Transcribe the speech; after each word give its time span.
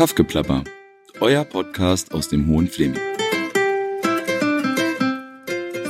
Kaffgeplapper, 0.00 0.64
euer 1.20 1.44
Podcast 1.44 2.14
aus 2.14 2.30
dem 2.30 2.48
Hohen 2.48 2.68
Fleming. 2.68 3.02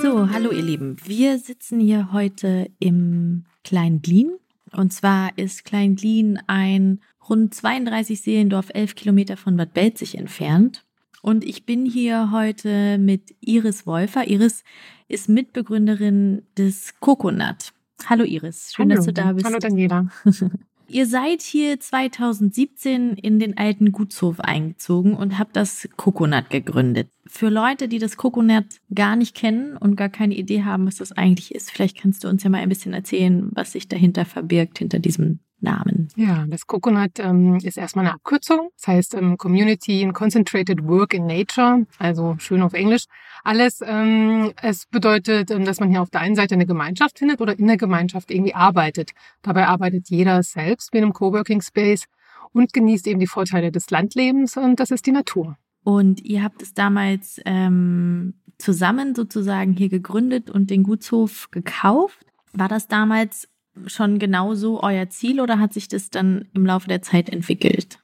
So, 0.02 0.28
hallo 0.28 0.50
ihr 0.50 0.64
Lieben. 0.64 0.96
Wir 1.04 1.38
sitzen 1.38 1.78
hier 1.78 2.10
heute 2.10 2.72
im 2.80 3.44
Klein 3.62 4.02
Glien. 4.02 4.32
Und 4.72 4.92
zwar 4.92 5.38
ist 5.38 5.64
Klein 5.64 5.94
Glien 5.94 6.40
ein 6.49 6.99
rund 7.28 7.54
32 7.54 8.21
Seelendorf, 8.21 8.71
11 8.74 8.96
Kilometer 8.96 9.36
von 9.36 9.56
Bad 9.56 9.74
Belzig 9.74 10.18
entfernt. 10.18 10.85
Und 11.22 11.45
ich 11.45 11.64
bin 11.64 11.86
hier 11.86 12.32
heute 12.32 12.99
mit 12.99 13.36
Iris 13.38 13.86
Wolfer. 13.86 14.27
Iris 14.27 14.64
ist 15.06 15.28
Mitbegründerin 15.28 16.42
des 16.58 16.95
Coconut. 16.98 17.72
Hallo 18.06 18.24
Iris, 18.24 18.72
schön, 18.74 18.90
Hallo. 18.90 18.96
dass 18.96 19.06
du 19.06 19.12
da 19.12 19.32
bist. 19.34 19.46
Hallo 19.46 19.58
Daniela. 19.60 20.08
Ihr 20.92 21.06
seid 21.06 21.40
hier 21.40 21.78
2017 21.78 23.12
in 23.12 23.38
den 23.38 23.56
alten 23.56 23.92
Gutshof 23.92 24.40
eingezogen 24.40 25.14
und 25.14 25.38
habt 25.38 25.54
das 25.54 25.88
Coconut 25.96 26.50
gegründet. 26.50 27.08
Für 27.26 27.48
Leute, 27.48 27.86
die 27.86 28.00
das 28.00 28.16
Coconut 28.16 28.64
gar 28.92 29.14
nicht 29.14 29.36
kennen 29.36 29.76
und 29.76 29.95
gar 29.95 30.08
keine 30.08 30.34
Idee 30.34 30.64
haben, 30.64 30.88
was 30.88 30.96
das 30.96 31.12
eigentlich 31.12 31.54
ist, 31.54 31.70
vielleicht 31.70 31.96
kannst 31.96 32.24
du 32.24 32.28
uns 32.28 32.42
ja 32.42 32.50
mal 32.50 32.58
ein 32.58 32.68
bisschen 32.68 32.92
erzählen, 32.92 33.50
was 33.52 33.70
sich 33.70 33.86
dahinter 33.86 34.24
verbirgt, 34.24 34.78
hinter 34.78 34.98
diesem 34.98 35.38
Namen. 35.60 36.08
Ja, 36.16 36.45
das 36.48 36.66
Coconut 36.66 37.20
ähm, 37.20 37.59
ist 37.62 37.78
erstmal 37.78 38.06
eine 38.06 38.14
Abkürzung. 38.14 38.70
Das 38.76 38.88
heißt 38.88 39.14
ähm, 39.14 39.36
Community 39.38 40.02
and 40.02 40.12
Concentrated 40.12 40.82
Work 40.88 41.14
in 41.14 41.26
Nature, 41.26 41.86
also 41.98 42.34
schön 42.38 42.62
auf 42.62 42.72
Englisch. 42.72 43.04
Alles, 43.44 43.80
ähm, 43.84 44.52
es 44.60 44.86
bedeutet, 44.86 45.50
ähm, 45.50 45.64
dass 45.64 45.80
man 45.80 45.90
hier 45.90 46.02
auf 46.02 46.10
der 46.10 46.20
einen 46.20 46.34
Seite 46.34 46.54
eine 46.54 46.66
Gemeinschaft 46.66 47.18
findet 47.18 47.40
oder 47.40 47.58
in 47.58 47.66
der 47.66 47.76
Gemeinschaft 47.76 48.30
irgendwie 48.30 48.54
arbeitet. 48.54 49.10
Dabei 49.42 49.66
arbeitet 49.66 50.08
jeder 50.10 50.42
selbst 50.42 50.92
in 50.94 51.02
einem 51.02 51.12
Coworking 51.12 51.62
Space 51.62 52.04
und 52.52 52.72
genießt 52.72 53.06
eben 53.06 53.20
die 53.20 53.26
Vorteile 53.26 53.70
des 53.73 53.90
Landlebens 53.90 54.56
und 54.56 54.80
das 54.80 54.90
ist 54.90 55.06
die 55.06 55.12
Natur. 55.12 55.56
Und 55.82 56.20
ihr 56.23 56.42
habt 56.42 56.62
es 56.62 56.74
damals 56.74 57.40
ähm, 57.46 58.34
zusammen 58.59 59.15
sozusagen 59.15 59.72
hier 59.72 59.88
gegründet 59.88 60.50
und 60.50 60.70
den 60.70 60.82
Gutshof 60.82 61.50
gekauft. 61.50 62.26
War 62.52 62.68
das 62.68 62.88
damals 62.88 63.48
schon 63.87 64.19
genauso 64.19 64.83
euer 64.83 65.09
Ziel 65.09 65.41
oder 65.41 65.59
hat 65.59 65.72
sich 65.72 65.89
das 65.89 66.11
dann 66.11 66.48
im 66.53 66.67
Laufe 66.67 66.89
der 66.89 67.03
Zeit 67.03 67.31
entwickelt? 67.31 68.00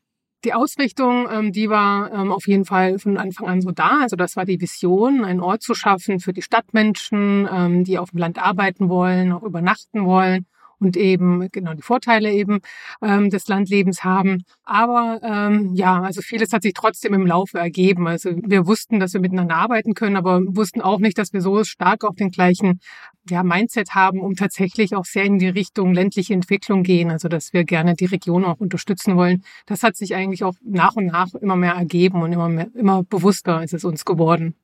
Die 0.46 0.54
Ausrichtung, 0.54 1.26
ähm, 1.28 1.50
die 1.50 1.68
war 1.68 2.12
ähm, 2.12 2.30
auf 2.30 2.46
jeden 2.46 2.64
Fall 2.64 3.00
von 3.00 3.16
Anfang 3.18 3.48
an 3.48 3.60
so 3.60 3.72
da. 3.72 4.02
Also 4.02 4.14
das 4.14 4.36
war 4.36 4.44
die 4.44 4.60
Vision, 4.60 5.24
einen 5.24 5.40
Ort 5.40 5.62
zu 5.62 5.74
schaffen 5.74 6.20
für 6.20 6.32
die 6.32 6.40
Stadtmenschen, 6.40 7.48
ähm, 7.52 7.82
die 7.82 7.98
auf 7.98 8.10
dem 8.10 8.20
Land 8.20 8.40
arbeiten 8.40 8.88
wollen, 8.88 9.32
auch 9.32 9.42
übernachten 9.42 10.04
wollen 10.04 10.46
und 10.78 10.96
eben 10.96 11.48
genau 11.52 11.74
die 11.74 11.82
Vorteile 11.82 12.32
eben 12.32 12.60
ähm, 13.02 13.30
des 13.30 13.48
Landlebens 13.48 14.04
haben. 14.04 14.44
Aber 14.64 15.20
ähm, 15.22 15.74
ja, 15.74 16.02
also 16.02 16.20
vieles 16.20 16.52
hat 16.52 16.62
sich 16.62 16.74
trotzdem 16.74 17.14
im 17.14 17.26
Laufe 17.26 17.58
ergeben. 17.58 18.06
Also 18.06 18.30
wir 18.36 18.66
wussten, 18.66 19.00
dass 19.00 19.14
wir 19.14 19.20
miteinander 19.20 19.56
arbeiten 19.56 19.94
können, 19.94 20.16
aber 20.16 20.40
wussten 20.44 20.80
auch 20.80 20.98
nicht, 20.98 21.18
dass 21.18 21.32
wir 21.32 21.40
so 21.40 21.64
stark 21.64 22.04
auf 22.04 22.16
den 22.16 22.30
gleichen 22.30 22.80
ja, 23.28 23.42
Mindset 23.42 23.94
haben, 23.94 24.20
um 24.20 24.34
tatsächlich 24.34 24.94
auch 24.94 25.04
sehr 25.04 25.24
in 25.24 25.38
die 25.38 25.48
Richtung 25.48 25.94
ländliche 25.94 26.34
Entwicklung 26.34 26.82
gehen. 26.82 27.10
Also 27.10 27.28
dass 27.28 27.52
wir 27.52 27.64
gerne 27.64 27.94
die 27.94 28.06
Region 28.06 28.44
auch 28.44 28.60
unterstützen 28.60 29.16
wollen. 29.16 29.42
Das 29.66 29.82
hat 29.82 29.96
sich 29.96 30.14
eigentlich 30.14 30.44
auch 30.44 30.54
nach 30.62 30.96
und 30.96 31.06
nach 31.06 31.34
immer 31.34 31.56
mehr 31.56 31.74
ergeben 31.74 32.22
und 32.22 32.32
immer 32.32 32.48
mehr, 32.48 32.68
immer 32.74 33.02
bewusster 33.02 33.62
ist 33.62 33.74
es 33.74 33.84
uns 33.84 34.04
geworden, 34.04 34.54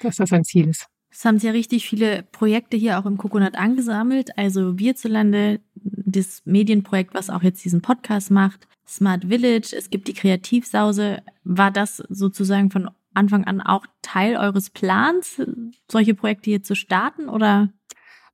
dass 0.00 0.16
das 0.16 0.32
ein 0.32 0.44
Ziel 0.44 0.68
ist. 0.68 0.93
Es 1.14 1.24
haben 1.24 1.38
sich 1.38 1.46
ja 1.46 1.52
richtig 1.52 1.88
viele 1.88 2.24
Projekte 2.32 2.76
hier 2.76 2.98
auch 2.98 3.06
im 3.06 3.18
Coconut 3.18 3.54
angesammelt. 3.54 4.36
Also 4.36 4.80
wir 4.80 4.96
zulande, 4.96 5.60
das 5.74 6.42
Medienprojekt, 6.44 7.14
was 7.14 7.30
auch 7.30 7.42
jetzt 7.42 7.64
diesen 7.64 7.82
Podcast 7.82 8.32
macht, 8.32 8.66
Smart 8.86 9.26
Village, 9.26 9.74
es 9.76 9.90
gibt 9.90 10.08
die 10.08 10.12
Kreativsause. 10.12 11.22
War 11.44 11.70
das 11.70 11.98
sozusagen 12.08 12.72
von 12.72 12.90
Anfang 13.14 13.44
an 13.44 13.60
auch 13.60 13.86
Teil 14.02 14.36
eures 14.36 14.70
Plans, 14.70 15.40
solche 15.88 16.14
Projekte 16.14 16.50
hier 16.50 16.64
zu 16.64 16.74
starten 16.74 17.28
oder? 17.28 17.72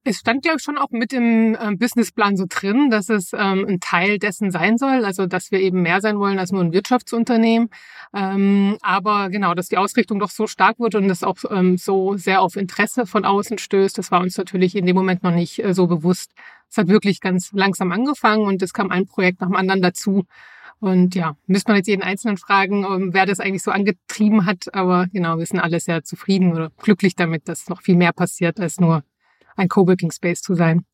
Es 0.02 0.16
stand, 0.16 0.42
glaube 0.42 0.56
ich, 0.56 0.62
schon 0.62 0.78
auch 0.78 0.90
mit 0.92 1.12
im 1.12 1.58
ähm, 1.60 1.78
Businessplan 1.78 2.34
so 2.34 2.46
drin, 2.48 2.88
dass 2.88 3.10
es 3.10 3.34
ähm, 3.34 3.66
ein 3.68 3.80
Teil 3.80 4.18
dessen 4.18 4.50
sein 4.50 4.78
soll, 4.78 5.04
also 5.04 5.26
dass 5.26 5.50
wir 5.50 5.60
eben 5.60 5.82
mehr 5.82 6.00
sein 6.00 6.18
wollen 6.18 6.38
als 6.38 6.52
nur 6.52 6.62
ein 6.62 6.72
Wirtschaftsunternehmen. 6.72 7.68
Ähm, 8.14 8.78
aber 8.80 9.28
genau, 9.28 9.52
dass 9.52 9.68
die 9.68 9.76
Ausrichtung 9.76 10.18
doch 10.18 10.30
so 10.30 10.46
stark 10.46 10.80
wird 10.80 10.94
und 10.94 11.08
das 11.08 11.22
auch 11.22 11.36
ähm, 11.50 11.76
so 11.76 12.16
sehr 12.16 12.40
auf 12.40 12.56
Interesse 12.56 13.04
von 13.04 13.26
außen 13.26 13.58
stößt, 13.58 13.98
das 13.98 14.10
war 14.10 14.22
uns 14.22 14.38
natürlich 14.38 14.74
in 14.74 14.86
dem 14.86 14.96
Moment 14.96 15.22
noch 15.22 15.34
nicht 15.34 15.62
äh, 15.62 15.74
so 15.74 15.86
bewusst. 15.86 16.32
Es 16.70 16.78
hat 16.78 16.88
wirklich 16.88 17.20
ganz 17.20 17.52
langsam 17.52 17.92
angefangen 17.92 18.46
und 18.46 18.62
es 18.62 18.72
kam 18.72 18.90
ein 18.90 19.06
Projekt 19.06 19.42
nach 19.42 19.48
dem 19.48 19.56
anderen 19.56 19.82
dazu. 19.82 20.24
Und 20.78 21.14
ja, 21.14 21.36
müsste 21.46 21.72
man 21.72 21.76
jetzt 21.76 21.88
jeden 21.88 22.02
Einzelnen 22.02 22.38
fragen, 22.38 22.84
ähm, 22.84 23.10
wer 23.12 23.26
das 23.26 23.38
eigentlich 23.38 23.62
so 23.62 23.70
angetrieben 23.70 24.46
hat. 24.46 24.74
Aber 24.74 25.08
genau, 25.12 25.36
wir 25.36 25.44
sind 25.44 25.60
alle 25.60 25.78
sehr 25.78 26.04
zufrieden 26.04 26.54
oder 26.54 26.70
glücklich 26.78 27.14
damit, 27.16 27.48
dass 27.48 27.68
noch 27.68 27.82
viel 27.82 27.96
mehr 27.96 28.14
passiert 28.14 28.58
als 28.58 28.80
nur 28.80 29.02
ein 29.60 29.68
Coworking 29.68 30.10
Space 30.10 30.42
zu 30.42 30.54
sein. 30.54 30.84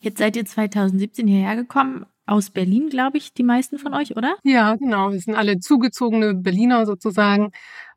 Jetzt 0.00 0.18
seid 0.18 0.36
ihr 0.36 0.44
2017 0.44 1.26
hierher 1.26 1.56
gekommen, 1.56 2.06
aus 2.26 2.50
Berlin, 2.50 2.88
glaube 2.90 3.18
ich, 3.18 3.34
die 3.34 3.42
meisten 3.42 3.78
von 3.78 3.92
euch, 3.92 4.16
oder? 4.16 4.36
Ja, 4.44 4.76
genau. 4.76 5.10
Wir 5.10 5.20
sind 5.20 5.34
alle 5.34 5.58
zugezogene 5.58 6.34
Berliner 6.34 6.86
sozusagen. 6.86 7.50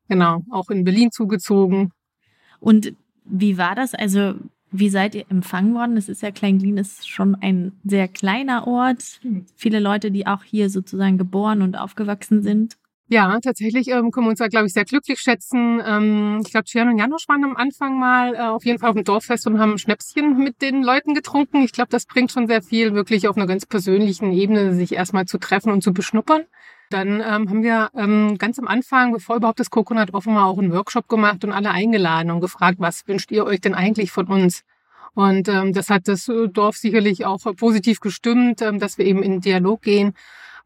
Genau, 0.09 0.43
auch 0.49 0.69
in 0.69 0.83
Berlin 0.83 1.11
zugezogen. 1.11 1.91
Und 2.59 2.93
wie 3.25 3.57
war 3.57 3.75
das? 3.75 3.93
Also, 3.93 4.35
wie 4.71 4.89
seid 4.89 5.13
ihr 5.15 5.25
empfangen 5.29 5.75
worden? 5.75 5.95
Das 5.95 6.09
ist 6.09 6.23
ja 6.23 6.31
Kleinglien 6.31 6.77
ist 6.77 7.07
schon 7.07 7.35
ein 7.35 7.73
sehr 7.83 8.07
kleiner 8.07 8.67
Ort. 8.67 9.21
Viele 9.55 9.79
Leute, 9.79 10.09
die 10.09 10.25
auch 10.25 10.43
hier 10.43 10.69
sozusagen 10.69 11.17
geboren 11.17 11.61
und 11.61 11.77
aufgewachsen 11.77 12.41
sind. 12.41 12.77
Ja, 13.09 13.37
tatsächlich 13.41 13.89
ähm, 13.89 14.11
können 14.11 14.27
wir 14.27 14.29
uns 14.31 14.39
da, 14.39 14.47
glaube 14.47 14.65
ich, 14.65 14.73
sehr 14.73 14.85
glücklich 14.85 15.19
schätzen. 15.19 15.81
Ähm, 15.85 16.41
ich 16.43 16.51
glaube, 16.51 16.65
Cian 16.65 16.87
und 16.87 16.97
Janusz 16.97 17.27
waren 17.27 17.43
am 17.43 17.55
Anfang 17.55 17.99
mal 17.99 18.33
äh, 18.33 18.39
auf 18.39 18.65
jeden 18.65 18.79
Fall 18.79 18.89
auf 18.89 18.95
dem 18.95 19.03
Dorffest 19.03 19.45
und 19.45 19.59
haben 19.59 19.77
Schnäpschen 19.77 20.37
mit 20.37 20.61
den 20.61 20.83
Leuten 20.83 21.13
getrunken. 21.13 21.63
Ich 21.63 21.73
glaube, 21.73 21.89
das 21.89 22.05
bringt 22.05 22.31
schon 22.31 22.47
sehr 22.47 22.61
viel, 22.61 22.93
wirklich 22.93 23.27
auf 23.27 23.35
einer 23.35 23.45
ganz 23.45 23.65
persönlichen 23.65 24.31
Ebene 24.31 24.73
sich 24.73 24.93
erstmal 24.93 25.25
zu 25.25 25.37
treffen 25.37 25.71
und 25.71 25.83
zu 25.83 25.93
beschnuppern. 25.93 26.43
Dann 26.89 27.21
ähm, 27.21 27.49
haben 27.49 27.63
wir 27.63 27.89
ähm, 27.95 28.37
ganz 28.37 28.57
am 28.57 28.67
Anfang, 28.67 29.11
bevor 29.11 29.35
überhaupt 29.35 29.59
das 29.59 29.69
Coconut 29.69 30.13
offen 30.13 30.35
war, 30.35 30.45
auch 30.45 30.57
einen 30.57 30.71
Workshop 30.71 31.09
gemacht 31.09 31.43
und 31.43 31.51
alle 31.51 31.71
eingeladen 31.71 32.31
und 32.31 32.39
gefragt, 32.39 32.77
was 32.79 33.07
wünscht 33.07 33.31
ihr 33.31 33.45
euch 33.45 33.59
denn 33.59 33.75
eigentlich 33.75 34.11
von 34.11 34.27
uns? 34.27 34.63
Und 35.13 35.47
ähm, 35.49 35.73
das 35.73 35.89
hat 35.89 36.07
das 36.07 36.31
Dorf 36.51 36.77
sicherlich 36.77 37.25
auch 37.25 37.41
positiv 37.57 37.99
gestimmt, 37.99 38.61
ähm, 38.61 38.79
dass 38.79 38.97
wir 38.97 39.05
eben 39.05 39.21
in 39.21 39.41
Dialog 39.41 39.81
gehen. 39.81 40.13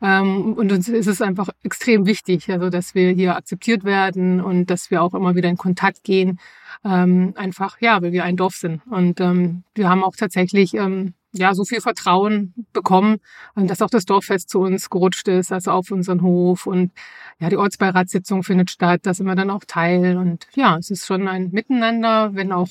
Ähm, 0.01 0.53
und 0.53 0.71
uns 0.71 0.87
ist 0.89 1.07
es 1.07 1.21
einfach 1.21 1.49
extrem 1.63 2.05
wichtig, 2.05 2.49
also 2.51 2.69
dass 2.69 2.93
wir 2.93 3.11
hier 3.11 3.35
akzeptiert 3.35 3.83
werden 3.83 4.41
und 4.41 4.67
dass 4.67 4.91
wir 4.91 5.01
auch 5.01 5.13
immer 5.13 5.35
wieder 5.35 5.49
in 5.49 5.57
Kontakt 5.57 6.03
gehen. 6.03 6.39
Ähm, 6.83 7.33
einfach, 7.35 7.81
ja, 7.81 8.01
weil 8.01 8.11
wir 8.11 8.23
ein 8.23 8.37
Dorf 8.37 8.55
sind. 8.55 8.81
Und 8.87 9.19
ähm, 9.19 9.63
wir 9.73 9.89
haben 9.89 10.03
auch 10.03 10.15
tatsächlich 10.15 10.73
ja 10.73 11.53
so 11.53 11.65
viel 11.65 11.81
Vertrauen 11.81 12.53
bekommen, 12.73 13.17
dass 13.55 13.81
auch 13.81 13.89
das 13.89 14.05
Dorffest 14.05 14.49
zu 14.49 14.59
uns 14.61 14.89
gerutscht 14.89 15.27
ist, 15.27 15.51
also 15.51 15.71
auf 15.71 15.91
unseren 15.91 16.21
Hof. 16.21 16.67
Und 16.67 16.91
ja, 17.39 17.49
die 17.49 17.57
Ortsbeiratssitzung 17.57 18.43
findet 18.43 18.69
statt, 18.71 19.01
da 19.03 19.13
sind 19.13 19.25
wir 19.25 19.35
dann 19.35 19.49
auch 19.49 19.63
Teil. 19.65 20.17
Und 20.17 20.47
ja, 20.55 20.77
es 20.77 20.91
ist 20.91 21.05
schon 21.05 21.27
ein 21.27 21.49
Miteinander, 21.51 22.35
wenn 22.35 22.51
auch, 22.51 22.69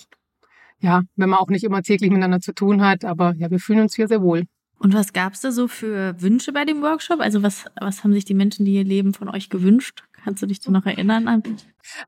ja, 0.81 1.03
wenn 1.17 1.29
man 1.29 1.39
auch 1.41 1.49
nicht 1.49 1.65
immer 1.65 1.83
täglich 1.83 2.11
miteinander 2.11 2.41
zu 2.41 2.55
tun 2.55 2.83
hat, 2.85 3.05
aber 3.05 3.35
ja, 3.37 3.51
wir 3.51 3.59
fühlen 3.59 3.81
uns 3.81 3.97
hier 3.97 4.09
sehr 4.09 4.23
wohl. 4.23 4.47
Und 4.79 4.95
was 4.95 5.13
gab 5.13 5.33
es 5.33 5.41
da 5.41 5.53
so 5.53 5.69
für 5.69 6.21
Wünsche 6.21 6.53
bei 6.53 6.65
dem 6.65 6.83
Workshop? 6.83 7.21
Also 7.21 7.43
was, 7.43 7.65
was 7.81 8.05
haben 8.05 8.13
sich 8.13 8.25
die 8.25 8.35
Menschen, 8.35 8.65
die 8.65 8.73
hier 8.73 8.85
leben, 8.85 9.15
von 9.15 9.29
euch 9.29 9.49
gewünscht? 9.49 10.05
Kannst 10.27 10.43
du 10.43 10.47
dich 10.47 10.61
so 10.61 10.73
noch 10.73 10.85
erinnern? 10.85 11.41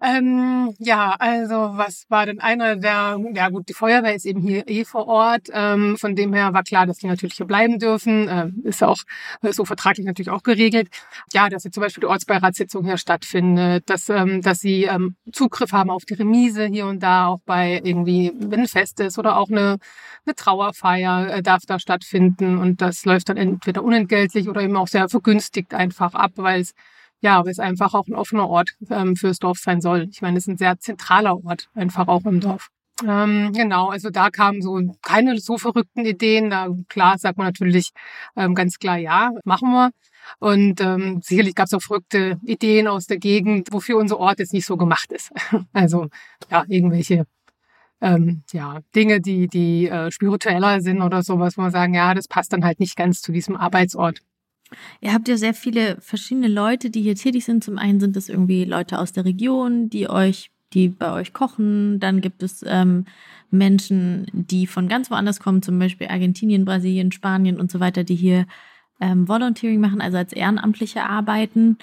Ähm, 0.00 0.74
ja, 0.80 1.14
also 1.20 1.54
was 1.54 2.04
war 2.08 2.26
denn 2.26 2.40
einer 2.40 2.74
der, 2.74 3.16
ja 3.32 3.48
gut, 3.48 3.68
die 3.68 3.74
Feuerwehr 3.74 4.12
ist 4.12 4.26
eben 4.26 4.40
hier 4.40 4.68
eh 4.68 4.84
vor 4.84 5.06
Ort. 5.06 5.46
Ähm, 5.52 5.96
von 5.96 6.16
dem 6.16 6.32
her 6.34 6.52
war 6.52 6.64
klar, 6.64 6.84
dass 6.84 6.98
die 6.98 7.06
natürlich 7.06 7.36
hier 7.36 7.46
bleiben 7.46 7.78
dürfen. 7.78 8.26
Ähm, 8.28 8.62
ist 8.64 8.82
auch 8.82 8.96
so 9.52 9.64
vertraglich 9.64 10.04
natürlich 10.04 10.30
auch 10.30 10.42
geregelt. 10.42 10.88
Ja, 11.32 11.48
dass 11.48 11.62
sie 11.62 11.70
zum 11.70 11.80
Beispiel 11.80 12.00
die 12.00 12.08
Ortsbeiratssitzung 12.08 12.84
hier 12.84 12.98
stattfindet, 12.98 13.88
dass, 13.88 14.08
ähm, 14.08 14.42
dass 14.42 14.58
sie 14.58 14.82
ähm, 14.82 15.14
Zugriff 15.32 15.70
haben 15.70 15.90
auf 15.90 16.04
die 16.04 16.14
Remise 16.14 16.66
hier 16.66 16.86
und 16.86 17.00
da, 17.00 17.28
auch 17.28 17.40
bei 17.46 17.80
irgendwie, 17.84 18.32
wenn 18.34 18.62
ein 18.62 18.66
Fest 18.66 18.98
ist 18.98 19.16
oder 19.16 19.36
auch 19.36 19.48
eine, 19.48 19.78
eine 20.26 20.34
Trauerfeier 20.34 21.34
äh, 21.36 21.42
darf 21.44 21.66
da 21.66 21.78
stattfinden. 21.78 22.58
Und 22.58 22.82
das 22.82 23.04
läuft 23.04 23.28
dann 23.28 23.36
entweder 23.36 23.84
unentgeltlich 23.84 24.48
oder 24.48 24.60
eben 24.60 24.76
auch 24.76 24.88
sehr 24.88 25.08
vergünstigt 25.08 25.72
einfach 25.72 26.14
ab, 26.14 26.32
weil 26.34 26.62
es 26.62 26.74
ja, 27.20 27.44
weil 27.44 27.50
es 27.50 27.58
einfach 27.58 27.94
auch 27.94 28.06
ein 28.06 28.14
offener 28.14 28.48
Ort 28.48 28.70
ähm, 28.90 29.16
fürs 29.16 29.38
Dorf 29.38 29.58
sein 29.58 29.80
soll. 29.80 30.08
Ich 30.10 30.22
meine, 30.22 30.38
es 30.38 30.44
ist 30.44 30.48
ein 30.48 30.58
sehr 30.58 30.78
zentraler 30.78 31.44
Ort, 31.44 31.68
einfach 31.74 32.08
auch 32.08 32.24
im 32.24 32.40
Dorf. 32.40 32.68
Ähm, 33.06 33.52
genau, 33.52 33.90
also 33.90 34.10
da 34.10 34.30
kamen 34.30 34.60
so 34.60 34.80
keine 35.02 35.38
so 35.38 35.56
verrückten 35.56 36.04
Ideen. 36.04 36.50
Da 36.50 36.68
klar 36.88 37.18
sagt 37.18 37.38
man 37.38 37.46
natürlich 37.46 37.90
ähm, 38.36 38.54
ganz 38.54 38.78
klar, 38.78 38.98
ja, 38.98 39.30
machen 39.44 39.70
wir. 39.70 39.90
Und 40.40 40.80
ähm, 40.80 41.20
sicherlich 41.22 41.54
gab 41.54 41.66
es 41.66 41.74
auch 41.74 41.82
verrückte 41.82 42.38
Ideen 42.44 42.86
aus 42.86 43.06
der 43.06 43.18
Gegend, 43.18 43.68
wofür 43.72 43.96
unser 43.96 44.18
Ort 44.18 44.40
jetzt 44.40 44.52
nicht 44.52 44.66
so 44.66 44.76
gemacht 44.76 45.12
ist. 45.12 45.30
also 45.72 46.08
ja, 46.50 46.64
irgendwelche 46.68 47.26
ähm, 48.00 48.42
ja, 48.52 48.80
Dinge, 48.94 49.20
die, 49.20 49.48
die 49.48 49.88
äh, 49.88 50.10
spiritueller 50.10 50.80
sind 50.80 51.02
oder 51.02 51.22
sowas, 51.22 51.56
wo 51.56 51.62
man 51.62 51.70
sagen, 51.70 51.94
ja, 51.94 52.14
das 52.14 52.28
passt 52.28 52.52
dann 52.52 52.64
halt 52.64 52.80
nicht 52.80 52.96
ganz 52.96 53.22
zu 53.22 53.32
diesem 53.32 53.56
Arbeitsort. 53.56 54.20
Ihr 55.00 55.12
habt 55.12 55.28
ja 55.28 55.36
sehr 55.36 55.54
viele 55.54 55.96
verschiedene 56.00 56.48
Leute, 56.48 56.90
die 56.90 57.02
hier 57.02 57.14
tätig 57.14 57.44
sind. 57.44 57.64
Zum 57.64 57.78
einen 57.78 58.00
sind 58.00 58.16
es 58.16 58.28
irgendwie 58.28 58.64
Leute 58.64 58.98
aus 58.98 59.12
der 59.12 59.24
Region, 59.24 59.88
die 59.88 60.08
euch, 60.08 60.50
die 60.74 60.88
bei 60.88 61.12
euch 61.12 61.32
kochen. 61.32 62.00
Dann 62.00 62.20
gibt 62.20 62.42
es 62.42 62.64
ähm, 62.66 63.06
Menschen, 63.50 64.26
die 64.32 64.66
von 64.66 64.88
ganz 64.88 65.10
woanders 65.10 65.40
kommen, 65.40 65.62
zum 65.62 65.78
Beispiel 65.78 66.08
Argentinien, 66.08 66.64
Brasilien, 66.64 67.12
Spanien 67.12 67.58
und 67.58 67.70
so 67.70 67.80
weiter, 67.80 68.04
die 68.04 68.16
hier 68.16 68.46
ähm, 69.00 69.28
Volunteering 69.28 69.80
machen, 69.80 70.00
also 70.00 70.18
als 70.18 70.32
Ehrenamtliche 70.32 71.04
arbeiten. 71.04 71.78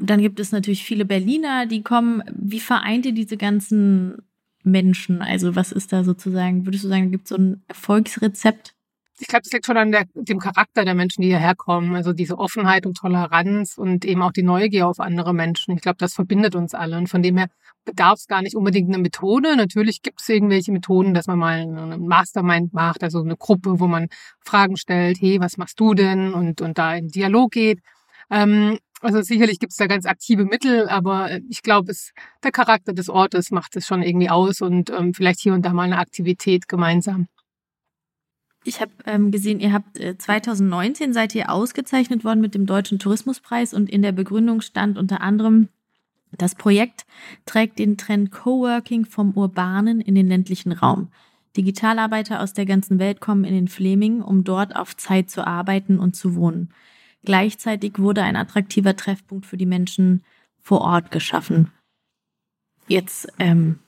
Dann 0.00 0.22
gibt 0.22 0.40
es 0.40 0.52
natürlich 0.52 0.84
viele 0.84 1.04
Berliner, 1.04 1.66
die 1.66 1.82
kommen. 1.82 2.22
Wie 2.34 2.60
vereint 2.60 3.04
ihr 3.04 3.12
diese 3.12 3.36
ganzen 3.36 4.22
Menschen? 4.62 5.20
Also 5.20 5.56
was 5.56 5.72
ist 5.72 5.92
da 5.92 6.04
sozusagen, 6.04 6.64
würdest 6.64 6.84
du 6.84 6.88
sagen, 6.88 7.10
gibt 7.10 7.24
es 7.24 7.30
so 7.30 7.36
ein 7.36 7.62
Erfolgsrezept? 7.68 8.74
Ich 9.20 9.28
glaube, 9.28 9.42
das 9.42 9.52
liegt 9.52 9.66
schon 9.66 9.76
an 9.76 9.92
der, 9.92 10.04
dem 10.14 10.38
Charakter 10.38 10.82
der 10.82 10.94
Menschen, 10.94 11.20
die 11.20 11.28
hierher 11.28 11.54
kommen. 11.54 11.94
Also 11.94 12.14
diese 12.14 12.38
Offenheit 12.38 12.86
und 12.86 12.96
Toleranz 12.96 13.76
und 13.76 14.06
eben 14.06 14.22
auch 14.22 14.32
die 14.32 14.42
Neugier 14.42 14.88
auf 14.88 14.98
andere 14.98 15.34
Menschen. 15.34 15.74
Ich 15.76 15.82
glaube, 15.82 15.98
das 15.98 16.14
verbindet 16.14 16.56
uns 16.56 16.74
alle. 16.74 16.96
Und 16.96 17.06
von 17.08 17.22
dem 17.22 17.36
her 17.36 17.48
bedarf 17.84 18.18
es 18.18 18.28
gar 18.28 18.40
nicht 18.40 18.56
unbedingt 18.56 18.88
eine 18.88 18.96
Methode. 18.96 19.56
Natürlich 19.56 20.00
gibt 20.00 20.22
es 20.22 20.28
irgendwelche 20.30 20.72
Methoden, 20.72 21.12
dass 21.12 21.26
man 21.26 21.38
mal 21.38 21.60
einen 21.60 22.06
Mastermind 22.06 22.72
macht, 22.72 23.04
also 23.04 23.20
eine 23.20 23.36
Gruppe, 23.36 23.78
wo 23.78 23.86
man 23.86 24.08
Fragen 24.40 24.78
stellt, 24.78 25.20
hey, 25.20 25.38
was 25.38 25.58
machst 25.58 25.78
du 25.78 25.92
denn? 25.92 26.32
Und, 26.32 26.62
und 26.62 26.78
da 26.78 26.94
in 26.94 27.08
Dialog 27.08 27.52
geht. 27.52 27.80
Ähm, 28.30 28.78
also 29.02 29.20
sicherlich 29.20 29.58
gibt 29.58 29.72
es 29.72 29.76
da 29.76 29.86
ganz 29.86 30.06
aktive 30.06 30.46
Mittel, 30.46 30.88
aber 30.88 31.30
ich 31.50 31.62
glaube, 31.62 31.90
es 31.90 32.12
der 32.42 32.52
Charakter 32.52 32.94
des 32.94 33.10
Ortes 33.10 33.50
macht 33.50 33.76
es 33.76 33.86
schon 33.86 34.02
irgendwie 34.02 34.30
aus 34.30 34.62
und 34.62 34.90
ähm, 34.90 35.12
vielleicht 35.12 35.40
hier 35.40 35.52
und 35.52 35.62
da 35.62 35.74
mal 35.74 35.84
eine 35.84 35.98
Aktivität 35.98 36.68
gemeinsam. 36.68 37.28
Ich 38.64 38.80
habe 38.80 38.92
ähm, 39.06 39.30
gesehen, 39.30 39.60
ihr 39.60 39.72
habt 39.72 39.98
äh, 39.98 40.18
2019 40.18 41.12
seid 41.12 41.34
ihr 41.34 41.50
ausgezeichnet 41.50 42.24
worden 42.24 42.40
mit 42.40 42.54
dem 42.54 42.66
Deutschen 42.66 42.98
Tourismuspreis 42.98 43.72
und 43.72 43.88
in 43.88 44.02
der 44.02 44.12
Begründung 44.12 44.60
stand 44.60 44.98
unter 44.98 45.22
anderem, 45.22 45.68
das 46.32 46.54
Projekt 46.54 47.06
trägt 47.46 47.78
den 47.78 47.96
Trend 47.96 48.30
Coworking 48.30 49.04
vom 49.04 49.32
urbanen 49.32 50.00
in 50.00 50.14
den 50.14 50.28
ländlichen 50.28 50.72
Raum. 50.72 51.08
Digitalarbeiter 51.56 52.40
aus 52.40 52.52
der 52.52 52.66
ganzen 52.66 52.98
Welt 52.98 53.20
kommen 53.20 53.44
in 53.44 53.54
den 53.54 53.68
Fleming, 53.68 54.22
um 54.22 54.44
dort 54.44 54.76
auf 54.76 54.96
Zeit 54.96 55.30
zu 55.30 55.44
arbeiten 55.46 55.98
und 55.98 56.14
zu 56.14 56.36
wohnen. 56.36 56.72
Gleichzeitig 57.24 57.98
wurde 57.98 58.22
ein 58.22 58.36
attraktiver 58.36 58.94
Treffpunkt 58.94 59.46
für 59.46 59.56
die 59.56 59.66
Menschen 59.66 60.22
vor 60.60 60.82
Ort 60.82 61.10
geschaffen. 61.10 61.72
Jetzt 62.86 63.32
ähm, 63.38 63.80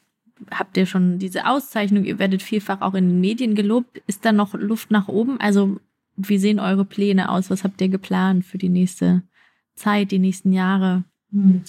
habt 0.50 0.76
ihr 0.76 0.86
schon 0.86 1.18
diese 1.18 1.46
Auszeichnung, 1.46 2.04
ihr 2.04 2.18
werdet 2.18 2.42
vielfach 2.42 2.80
auch 2.80 2.94
in 2.94 3.08
den 3.08 3.20
Medien 3.20 3.54
gelobt. 3.54 4.02
Ist 4.06 4.24
da 4.24 4.32
noch 4.32 4.54
Luft 4.54 4.90
nach 4.90 5.08
oben? 5.08 5.40
Also, 5.40 5.78
wie 6.16 6.38
sehen 6.38 6.60
eure 6.60 6.84
Pläne 6.84 7.30
aus? 7.30 7.50
Was 7.50 7.64
habt 7.64 7.80
ihr 7.80 7.88
geplant 7.88 8.44
für 8.44 8.58
die 8.58 8.68
nächste 8.68 9.22
Zeit, 9.74 10.10
die 10.10 10.18
nächsten 10.18 10.52
Jahre? 10.52 11.04
Hm. 11.30 11.62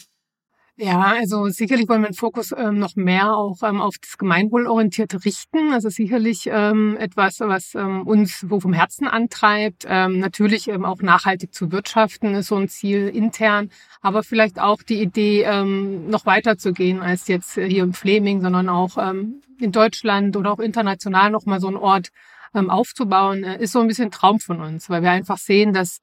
Ja, 0.75 1.01
also 1.19 1.49
sicherlich 1.49 1.87
wollen 1.87 2.01
wir 2.01 2.09
den 2.09 2.15
Fokus 2.15 2.51
ähm, 2.51 2.79
noch 2.79 2.95
mehr 2.95 3.35
auch 3.35 3.61
ähm, 3.61 3.79
auf 3.79 3.95
das 4.01 4.17
Gemeinwohlorientierte 4.17 5.23
richten. 5.23 5.71
Also 5.71 5.89
sicherlich 5.89 6.49
ähm, 6.51 6.97
etwas, 6.99 7.39
was 7.41 7.75
ähm, 7.75 8.07
uns 8.07 8.45
wo 8.49 8.59
vom 8.59 8.73
Herzen 8.73 9.07
antreibt. 9.07 9.85
Ähm, 9.87 10.17
natürlich 10.17 10.67
ähm, 10.69 10.83
auch 10.83 11.03
nachhaltig 11.03 11.53
zu 11.53 11.71
wirtschaften 11.71 12.33
ist 12.33 12.47
so 12.47 12.55
ein 12.55 12.69
Ziel 12.69 13.07
intern, 13.09 13.69
aber 14.01 14.23
vielleicht 14.23 14.59
auch 14.59 14.81
die 14.81 14.99
Idee, 14.99 15.43
ähm, 15.43 16.09
noch 16.09 16.25
weiter 16.25 16.57
zu 16.57 16.73
gehen 16.73 17.01
als 17.01 17.27
jetzt 17.27 17.53
hier 17.53 17.83
im 17.83 17.93
Fleming, 17.93 18.41
sondern 18.41 18.67
auch 18.67 18.97
ähm, 18.97 19.41
in 19.59 19.71
Deutschland 19.71 20.35
oder 20.35 20.51
auch 20.51 20.59
international 20.59 21.29
noch 21.29 21.45
mal 21.45 21.59
so 21.59 21.67
einen 21.67 21.77
Ort 21.77 22.09
ähm, 22.55 22.71
aufzubauen, 22.71 23.43
äh, 23.43 23.61
ist 23.61 23.73
so 23.73 23.79
ein 23.79 23.87
bisschen 23.87 24.09
Traum 24.09 24.39
von 24.39 24.59
uns, 24.59 24.89
weil 24.89 25.03
wir 25.03 25.11
einfach 25.11 25.37
sehen, 25.37 25.71
dass 25.73 25.99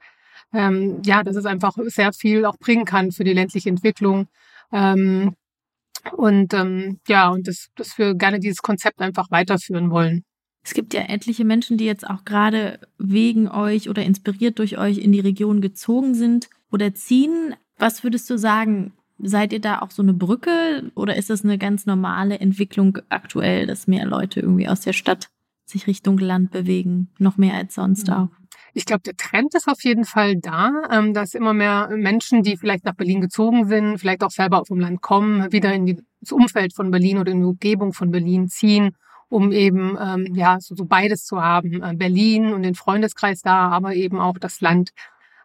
ähm, 0.53 1.01
ja, 1.05 1.23
dass 1.23 1.37
es 1.37 1.47
einfach 1.47 1.77
sehr 1.87 2.13
viel 2.13 2.45
auch 2.45 2.57
bringen 2.59 2.85
kann 2.85 3.13
für 3.13 3.25
die 3.25 3.33
ländliche 3.35 3.69
Entwicklung. 3.69 4.27
Ähm, 4.73 5.35
und 6.17 6.55
ähm, 6.55 7.01
ja, 7.09 7.29
und 7.29 7.47
das, 7.47 7.69
dass 7.77 7.99
wir 7.99 8.15
gerne 8.15 8.41
dieses 8.41 8.63
Konzept 8.63 9.01
einfach 9.01 9.31
weiterführen 9.31 9.91
wollen. 9.91 10.23
Es 10.63 10.75
gibt 10.75 10.95
ja 10.95 11.03
etliche 11.03 11.45
Menschen, 11.45 11.79
die 11.79 11.87
jetzt 11.87 12.09
auch 12.09 12.25
gerade 12.25 12.81
wegen 12.99 13.49
euch 13.49 13.89
oder 13.89 14.03
inspiriert 14.03 14.59
durch 14.59 14.79
euch 14.79 14.99
in 14.99 15.13
die 15.13 15.21
Region 15.21 15.61
gezogen 15.61 16.15
sind 16.15 16.49
oder 16.71 16.95
ziehen. 16.95 17.55
Was 17.79 18.05
würdest 18.05 18.29
du 18.29 18.37
sagen? 18.37 18.93
Seid 19.19 19.53
ihr 19.53 19.61
da 19.61 19.81
auch 19.81 19.91
so 19.91 20.03
eine 20.03 20.15
Brücke 20.15 20.91
oder 20.95 21.17
ist 21.17 21.31
das 21.31 21.45
eine 21.45 21.59
ganz 21.59 21.87
normale 21.87 22.39
Entwicklung 22.41 22.99
aktuell, 23.09 23.67
dass 23.67 23.87
mehr 23.87 24.07
Leute 24.07 24.41
irgendwie 24.41 24.69
aus 24.69 24.81
der 24.81 24.95
Stadt 24.95 25.29
sich 25.71 25.87
Richtung 25.87 26.19
Land 26.19 26.51
bewegen, 26.51 27.09
noch 27.19 27.37
mehr 27.37 27.55
als 27.55 27.75
sonst 27.75 28.09
mhm. 28.09 28.15
auch? 28.15 28.29
Ich 28.73 28.85
glaube, 28.85 29.03
der 29.03 29.17
Trend 29.17 29.55
ist 29.55 29.69
auf 29.69 29.83
jeden 29.83 30.05
Fall 30.05 30.37
da, 30.37 30.71
ähm, 30.91 31.13
dass 31.13 31.35
immer 31.35 31.53
mehr 31.53 31.89
Menschen, 31.93 32.43
die 32.43 32.57
vielleicht 32.57 32.85
nach 32.85 32.95
Berlin 32.95 33.21
gezogen 33.21 33.69
sind, 33.69 33.99
vielleicht 33.99 34.23
auch 34.23 34.31
selber 34.31 34.65
vom 34.65 34.79
Land 34.79 35.01
kommen, 35.01 35.53
wieder 35.53 35.73
in 35.73 35.87
die, 35.87 35.99
das 36.21 36.33
Umfeld 36.33 36.75
von 36.75 36.91
Berlin 36.91 37.19
oder 37.19 37.33
in 37.33 37.41
die 37.41 37.47
Umgebung 37.47 37.93
von 37.93 38.11
Berlin 38.11 38.49
ziehen, 38.49 38.97
um 39.29 39.53
eben 39.53 39.97
ähm, 40.01 40.35
ja 40.35 40.59
so, 40.61 40.75
so 40.75 40.85
beides 40.85 41.25
zu 41.25 41.43
haben, 41.43 41.83
äh, 41.83 41.95
Berlin 41.95 42.53
und 42.53 42.63
den 42.63 42.75
Freundeskreis 42.75 43.43
da, 43.43 43.69
aber 43.71 43.95
eben 43.95 44.21
auch 44.21 44.39
das 44.39 44.61
Land. 44.61 44.91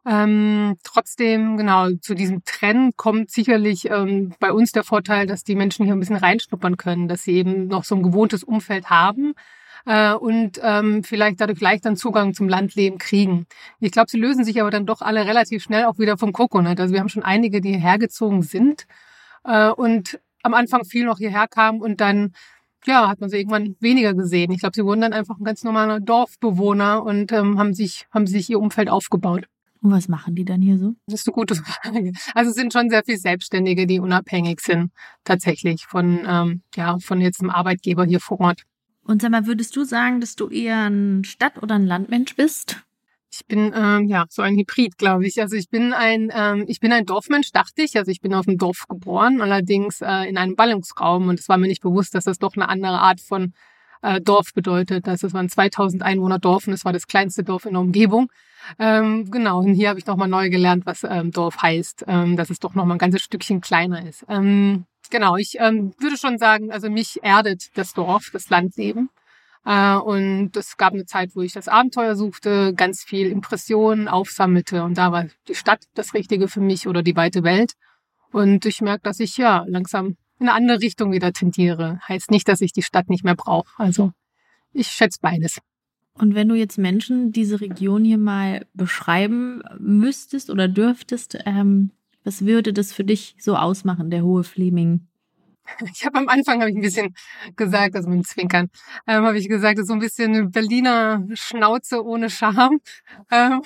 Ähm, 0.08 0.76
trotzdem, 0.84 1.58
genau, 1.58 1.90
zu 2.00 2.14
diesem 2.14 2.44
Trend 2.46 2.96
kommt 2.96 3.32
sicherlich 3.32 3.90
ähm, 3.90 4.36
bei 4.40 4.52
uns 4.52 4.72
der 4.72 4.84
Vorteil, 4.84 5.26
dass 5.26 5.44
die 5.44 5.56
Menschen 5.56 5.86
hier 5.86 5.96
ein 5.96 6.00
bisschen 6.00 6.16
reinschnuppern 6.16 6.78
können, 6.78 7.08
dass 7.08 7.24
sie 7.24 7.34
eben 7.34 7.68
noch 7.68 7.84
so 7.84 7.96
ein 7.96 8.04
gewohntes 8.04 8.44
Umfeld 8.44 8.92
haben 8.92 9.34
äh, 9.86 10.14
und 10.14 10.60
ähm, 10.62 11.04
vielleicht 11.04 11.42
dadurch 11.42 11.62
leichter 11.62 11.96
Zugang 11.96 12.34
zum 12.34 12.50
Landleben 12.50 12.98
kriegen. 12.98 13.46
Ich 13.80 13.92
glaube, 13.92 14.10
sie 14.10 14.20
lösen 14.20 14.44
sich 14.44 14.62
aber 14.62 14.72
dann 14.72 14.86
doch 14.86 15.02
alle 15.02 15.26
relativ 15.26 15.64
schnell 15.64 15.86
auch 15.86 16.00
wieder 16.00 16.18
vom 16.18 16.34
Coconut. 16.34 16.80
Also 16.80 16.94
wir 16.94 17.00
haben 17.00 17.10
schon 17.10 17.24
einige, 17.24 17.62
die 17.62 17.70
hierher 17.70 17.98
gezogen 17.98 18.42
sind 18.42 18.88
äh, 19.44 19.70
und 19.70 20.20
am 20.44 20.54
Anfang 20.54 20.86
viel 20.86 21.06
noch 21.06 21.18
hierher 21.18 21.48
kamen 21.48 21.82
und 21.82 22.02
dann 22.02 22.34
ja, 22.86 23.08
hat 23.08 23.20
man 23.20 23.30
sie 23.30 23.38
irgendwann 23.38 23.76
weniger 23.80 24.14
gesehen. 24.14 24.52
Ich 24.52 24.60
glaube, 24.60 24.76
sie 24.76 24.86
wurden 24.86 25.02
dann 25.02 25.14
einfach 25.14 25.40
ein 25.40 25.44
ganz 25.44 25.64
normaler 25.64 26.00
Dorfbewohner 26.00 27.04
und 27.04 27.32
ähm, 27.32 27.58
haben 27.58 27.74
sich 27.74 28.06
haben 28.12 28.28
sich 28.28 28.50
ihr 28.50 28.60
Umfeld 28.60 28.90
aufgebaut. 28.90 29.48
Und 29.82 29.92
was 29.92 30.08
machen 30.08 30.36
die 30.36 30.46
dann 30.46 30.62
hier 30.62 30.78
so? 30.78 30.96
Das 31.08 31.22
ist 31.22 31.28
eine 31.28 31.34
gute 31.34 31.56
Frage. 31.56 32.12
Also 32.34 32.50
es 32.50 32.56
sind 32.56 32.74
schon 32.74 32.90
sehr 32.90 33.04
viele 33.04 33.18
Selbstständige, 33.18 33.88
die 33.88 34.00
unabhängig 34.00 34.60
sind 34.62 34.92
tatsächlich 35.24 35.86
von 35.86 36.20
ähm, 36.28 36.62
ja 36.76 36.98
von 37.00 37.22
jetzt 37.22 37.42
einem 37.42 37.50
Arbeitgeber 37.50 38.06
hier 38.06 38.20
vor 38.20 38.40
Ort. 38.40 38.64
Und 39.06 39.22
sag 39.22 39.32
mal, 39.32 39.46
würdest 39.46 39.76
du 39.76 39.84
sagen, 39.84 40.20
dass 40.20 40.36
du 40.36 40.50
eher 40.50 40.90
ein 40.90 41.24
Stadt- 41.24 41.62
oder 41.62 41.76
ein 41.76 41.86
Landmensch 41.86 42.36
bist? 42.36 42.82
Ich 43.32 43.46
bin 43.46 43.72
ähm, 43.76 44.08
ja 44.08 44.26
so 44.30 44.42
ein 44.42 44.56
Hybrid, 44.56 44.98
glaube 44.98 45.28
ich. 45.28 45.40
Also 45.42 45.56
ich 45.56 45.70
bin 45.70 45.94
ein 45.94 46.32
ähm, 46.34 46.66
ich 46.68 46.80
bin 46.80 46.92
ein 46.92 47.06
Dorfmensch, 47.06 47.52
dachte 47.52 47.84
ich. 47.84 47.98
Also 47.98 48.10
ich 48.10 48.22
bin 48.22 48.34
auf 48.34 48.46
dem 48.46 48.58
Dorf 48.58 48.86
geboren, 48.88 49.42
allerdings 49.42 50.02
äh, 50.02 50.24
in 50.28 50.38
einem 50.38 50.56
Ballungsraum 50.56 51.28
und 51.28 51.40
es 51.40 51.50
war 51.50 51.58
mir 51.58 51.68
nicht 51.68 51.82
bewusst, 51.82 52.16
dass 52.16 52.24
das 52.24 52.40
doch 52.40 52.56
eine 52.56 52.70
andere 52.70 53.00
Art 53.00 53.20
von 53.20 53.54
äh, 54.02 54.22
Dorf 54.22 54.54
bedeutet. 54.54 55.06
Das 55.06 55.22
waren 55.34 55.50
2000 55.50 56.02
Einwohner 56.02 56.40
Dorf 56.40 56.68
und 56.68 56.74
es 56.74 56.86
war 56.86 56.94
das 56.94 57.08
kleinste 57.08 57.44
Dorf 57.44 57.66
in 57.66 57.74
der 57.74 57.82
Umgebung. 57.82 58.32
Ähm, 58.80 59.30
genau, 59.30 59.60
und 59.60 59.74
hier 59.74 59.90
habe 59.90 60.00
ich 60.00 60.06
nochmal 60.06 60.28
neu 60.28 60.50
gelernt, 60.50 60.86
was 60.86 61.04
ähm, 61.04 61.32
Dorf 61.32 61.62
heißt, 61.62 62.06
ähm, 62.08 62.38
dass 62.38 62.50
es 62.50 62.60
doch 62.60 62.74
nochmal 62.74 62.96
ein 62.96 63.00
ganzes 63.00 63.22
Stückchen 63.22 63.62
kleiner 63.62 64.08
ist. 64.08 64.26
Ähm, 64.30 64.86
genau, 65.10 65.36
ich 65.36 65.58
ähm, 65.60 65.94
würde 66.00 66.18
schon 66.18 66.38
sagen, 66.38 66.72
also 66.72 66.90
mich 66.90 67.20
erdet 67.24 67.78
das 67.78 67.94
Dorf, 67.94 68.30
das 68.32 68.50
Landleben. 68.50 69.10
Äh, 69.66 69.96
und 69.96 70.56
es 70.56 70.78
gab 70.78 70.94
eine 70.94 71.06
Zeit, 71.06 71.32
wo 71.36 71.42
ich 71.42 71.54
das 71.54 71.68
Abenteuer 71.68 72.16
suchte, 72.16 72.74
ganz 72.76 73.04
viel 73.04 73.28
Impressionen 73.28 74.08
aufsammelte 74.08 74.84
und 74.84 74.98
da 74.98 75.12
war 75.12 75.26
die 75.48 75.56
Stadt 75.56 75.86
das 75.96 76.14
Richtige 76.14 76.48
für 76.48 76.62
mich 76.62 76.88
oder 76.88 77.04
die 77.04 77.16
weite 77.16 77.44
Welt. 77.44 77.74
Und 78.32 78.66
ich 78.66 78.82
merke, 78.82 79.04
dass 79.04 79.20
ich 79.20 79.38
ja 79.38 79.64
langsam 79.68 80.18
in 80.40 80.50
eine 80.50 80.54
andere 80.54 80.82
Richtung 80.82 81.12
wieder 81.12 81.32
tendiere. 81.32 82.00
Heißt 82.08 82.32
nicht, 82.32 82.48
dass 82.48 82.62
ich 82.62 82.74
die 82.74 82.82
Stadt 82.82 83.10
nicht 83.10 83.24
mehr 83.24 83.36
brauche. 83.36 83.72
Also 83.78 84.12
ich 84.74 84.88
schätze 84.88 85.20
beides. 85.22 85.60
Und 86.14 86.36
wenn 86.36 86.48
du 86.48 86.56
jetzt 86.56 86.78
Menschen 86.78 87.32
diese 87.32 87.60
Region 87.62 88.06
hier 88.06 88.18
mal 88.18 88.66
beschreiben 88.74 89.62
müsstest 89.80 90.50
oder 90.50 90.68
dürftest, 90.68 91.38
ähm, 91.46 91.92
was 92.26 92.46
würde 92.46 92.74
das 92.74 92.92
für 92.92 93.06
dich 93.06 93.36
so 93.40 93.56
ausmachen, 93.56 94.10
der 94.10 94.24
hohe 94.24 94.44
Fleming? 94.44 95.08
Ich 95.94 96.06
habe 96.06 96.18
am 96.18 96.28
Anfang 96.28 96.62
habe 96.62 96.70
ich 96.70 96.76
ein 96.76 96.82
bisschen 96.82 97.14
gesagt, 97.56 97.96
also 97.96 98.10
mit 98.10 98.20
dem 98.20 98.26
Zwinkern, 98.26 98.70
ähm, 99.08 99.26
habe 99.26 99.38
ich 99.38 99.48
gesagt, 99.48 99.78
das 99.78 99.84
ist 99.84 99.88
so 99.88 99.94
ein 99.94 100.00
bisschen 100.00 100.34
eine 100.34 100.46
Berliner 100.46 101.26
Schnauze 101.34 102.04
ohne 102.04 102.30
Charme, 102.30 102.80
ähm, 103.32 103.62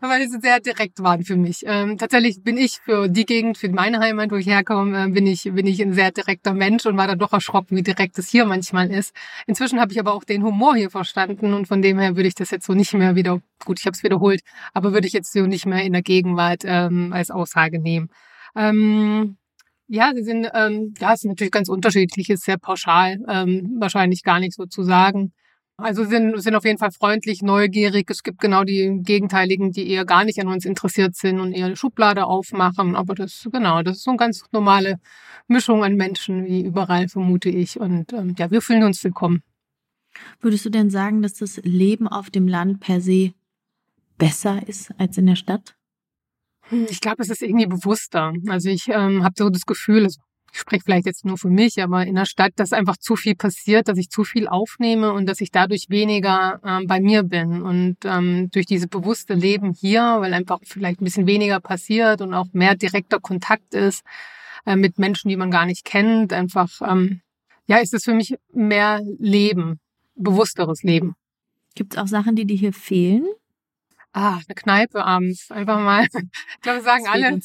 weil 0.00 0.28
sie 0.28 0.40
sehr 0.40 0.60
direkt 0.60 1.02
waren 1.02 1.24
für 1.24 1.36
mich. 1.36 1.62
Ähm, 1.66 1.98
tatsächlich 1.98 2.42
bin 2.42 2.56
ich 2.56 2.80
für 2.80 3.08
die 3.08 3.26
Gegend, 3.26 3.58
für 3.58 3.68
meine 3.68 4.00
Heimat, 4.00 4.30
wo 4.30 4.36
ich 4.36 4.46
herkomme, 4.46 5.06
äh, 5.06 5.08
bin 5.08 5.26
ich 5.26 5.44
bin 5.44 5.66
ich 5.66 5.80
ein 5.82 5.92
sehr 5.92 6.10
direkter 6.10 6.54
Mensch 6.54 6.86
und 6.86 6.96
war 6.96 7.06
da 7.06 7.14
doch 7.14 7.32
erschrocken, 7.32 7.76
wie 7.76 7.82
direkt 7.82 8.18
es 8.18 8.28
hier 8.28 8.44
manchmal 8.44 8.90
ist. 8.90 9.14
Inzwischen 9.46 9.80
habe 9.80 9.92
ich 9.92 10.00
aber 10.00 10.14
auch 10.14 10.24
den 10.24 10.42
Humor 10.42 10.76
hier 10.76 10.90
verstanden 10.90 11.54
und 11.54 11.66
von 11.66 11.82
dem 11.82 11.98
her 11.98 12.16
würde 12.16 12.28
ich 12.28 12.34
das 12.34 12.50
jetzt 12.50 12.66
so 12.66 12.74
nicht 12.74 12.94
mehr 12.94 13.14
wieder, 13.16 13.40
gut, 13.64 13.78
ich 13.80 13.86
habe 13.86 13.94
es 13.94 14.02
wiederholt, 14.02 14.40
aber 14.74 14.92
würde 14.92 15.06
ich 15.06 15.12
jetzt 15.12 15.32
so 15.32 15.46
nicht 15.46 15.66
mehr 15.66 15.82
in 15.84 15.92
der 15.92 16.02
Gegenwart 16.02 16.62
ähm, 16.64 17.12
als 17.12 17.30
Aussage 17.30 17.78
nehmen. 17.78 18.10
Ähm, 18.56 19.36
ja, 19.88 20.12
sie 20.14 20.22
sind, 20.22 20.48
ähm, 20.54 20.94
ja, 21.00 21.14
es 21.14 21.24
ist 21.24 21.28
natürlich 21.28 21.50
ganz 21.50 21.68
unterschiedlich, 21.68 22.30
ist 22.30 22.44
sehr 22.44 22.58
pauschal, 22.58 23.18
ähm, 23.28 23.76
wahrscheinlich 23.80 24.22
gar 24.22 24.38
nicht 24.38 24.54
so 24.54 24.66
zu 24.66 24.82
sagen. 24.82 25.32
Also 25.80 26.04
sind, 26.04 26.42
sind 26.42 26.56
auf 26.56 26.64
jeden 26.64 26.78
Fall 26.78 26.90
freundlich, 26.90 27.40
neugierig. 27.40 28.10
Es 28.10 28.24
gibt 28.24 28.40
genau 28.40 28.64
die 28.64 28.98
Gegenteiligen, 29.02 29.70
die 29.70 29.88
eher 29.88 30.04
gar 30.04 30.24
nicht 30.24 30.40
an 30.40 30.48
uns 30.48 30.64
interessiert 30.64 31.14
sind 31.14 31.38
und 31.38 31.52
eher 31.52 31.66
eine 31.66 31.76
Schublade 31.76 32.26
aufmachen. 32.26 32.96
Aber 32.96 33.14
das, 33.14 33.48
genau, 33.52 33.82
das 33.82 33.98
ist 33.98 34.02
so 34.02 34.10
eine 34.10 34.18
ganz 34.18 34.42
normale 34.50 34.98
Mischung 35.46 35.84
an 35.84 35.94
Menschen, 35.94 36.44
wie 36.46 36.62
überall, 36.62 37.08
vermute 37.08 37.48
ich. 37.48 37.78
Und 37.78 38.12
ähm, 38.12 38.34
ja, 38.36 38.50
wir 38.50 38.60
fühlen 38.60 38.82
uns 38.82 39.02
willkommen. 39.04 39.42
Würdest 40.40 40.64
du 40.64 40.70
denn 40.70 40.90
sagen, 40.90 41.22
dass 41.22 41.34
das 41.34 41.58
Leben 41.58 42.08
auf 42.08 42.28
dem 42.28 42.48
Land 42.48 42.80
per 42.80 43.00
se 43.00 43.32
besser 44.18 44.60
ist 44.66 44.92
als 44.98 45.16
in 45.16 45.26
der 45.26 45.36
Stadt? 45.36 45.77
Hm, 46.70 46.86
ich 46.88 47.00
glaube, 47.00 47.22
es 47.22 47.30
ist 47.30 47.42
irgendwie 47.42 47.66
bewusster. 47.66 48.32
Also 48.48 48.68
ich 48.68 48.88
ähm, 48.88 49.24
habe 49.24 49.34
so 49.36 49.50
das 49.50 49.66
Gefühl, 49.66 50.04
also 50.04 50.20
ich 50.52 50.60
spreche 50.60 50.82
vielleicht 50.84 51.06
jetzt 51.06 51.24
nur 51.24 51.36
für 51.36 51.50
mich, 51.50 51.82
aber 51.82 52.06
in 52.06 52.14
der 52.14 52.24
Stadt, 52.24 52.52
dass 52.56 52.72
einfach 52.72 52.96
zu 52.96 53.16
viel 53.16 53.34
passiert, 53.34 53.88
dass 53.88 53.98
ich 53.98 54.08
zu 54.08 54.24
viel 54.24 54.48
aufnehme 54.48 55.12
und 55.12 55.26
dass 55.26 55.40
ich 55.40 55.50
dadurch 55.50 55.86
weniger 55.88 56.60
ähm, 56.64 56.86
bei 56.86 57.00
mir 57.00 57.22
bin. 57.22 57.62
Und 57.62 57.96
ähm, 58.04 58.50
durch 58.50 58.66
dieses 58.66 58.88
bewusste 58.88 59.34
Leben 59.34 59.72
hier, 59.72 60.02
weil 60.20 60.32
einfach 60.32 60.58
vielleicht 60.64 61.00
ein 61.00 61.04
bisschen 61.04 61.26
weniger 61.26 61.60
passiert 61.60 62.20
und 62.22 62.34
auch 62.34 62.46
mehr 62.52 62.74
direkter 62.76 63.20
Kontakt 63.20 63.74
ist 63.74 64.02
äh, 64.64 64.76
mit 64.76 64.98
Menschen, 64.98 65.28
die 65.28 65.36
man 65.36 65.50
gar 65.50 65.66
nicht 65.66 65.84
kennt, 65.84 66.32
einfach, 66.32 66.80
ähm, 66.80 67.20
ja, 67.66 67.78
ist 67.78 67.94
es 67.94 68.04
für 68.04 68.14
mich 68.14 68.36
mehr 68.52 69.02
Leben, 69.18 69.80
bewussteres 70.14 70.82
Leben. 70.82 71.14
Gibt 71.74 71.94
es 71.94 71.98
auch 71.98 72.08
Sachen, 72.08 72.34
die 72.34 72.46
dir 72.46 72.56
hier 72.56 72.72
fehlen? 72.72 73.26
Ah, 74.20 74.40
eine 74.48 74.54
Kneipe 74.56 75.04
abends. 75.04 75.48
Einfach 75.52 75.78
mal. 75.78 76.08
Ich 76.56 76.62
glaube, 76.62 76.80
sagen 76.80 77.06
alle. 77.06 77.26
Allen, 77.26 77.40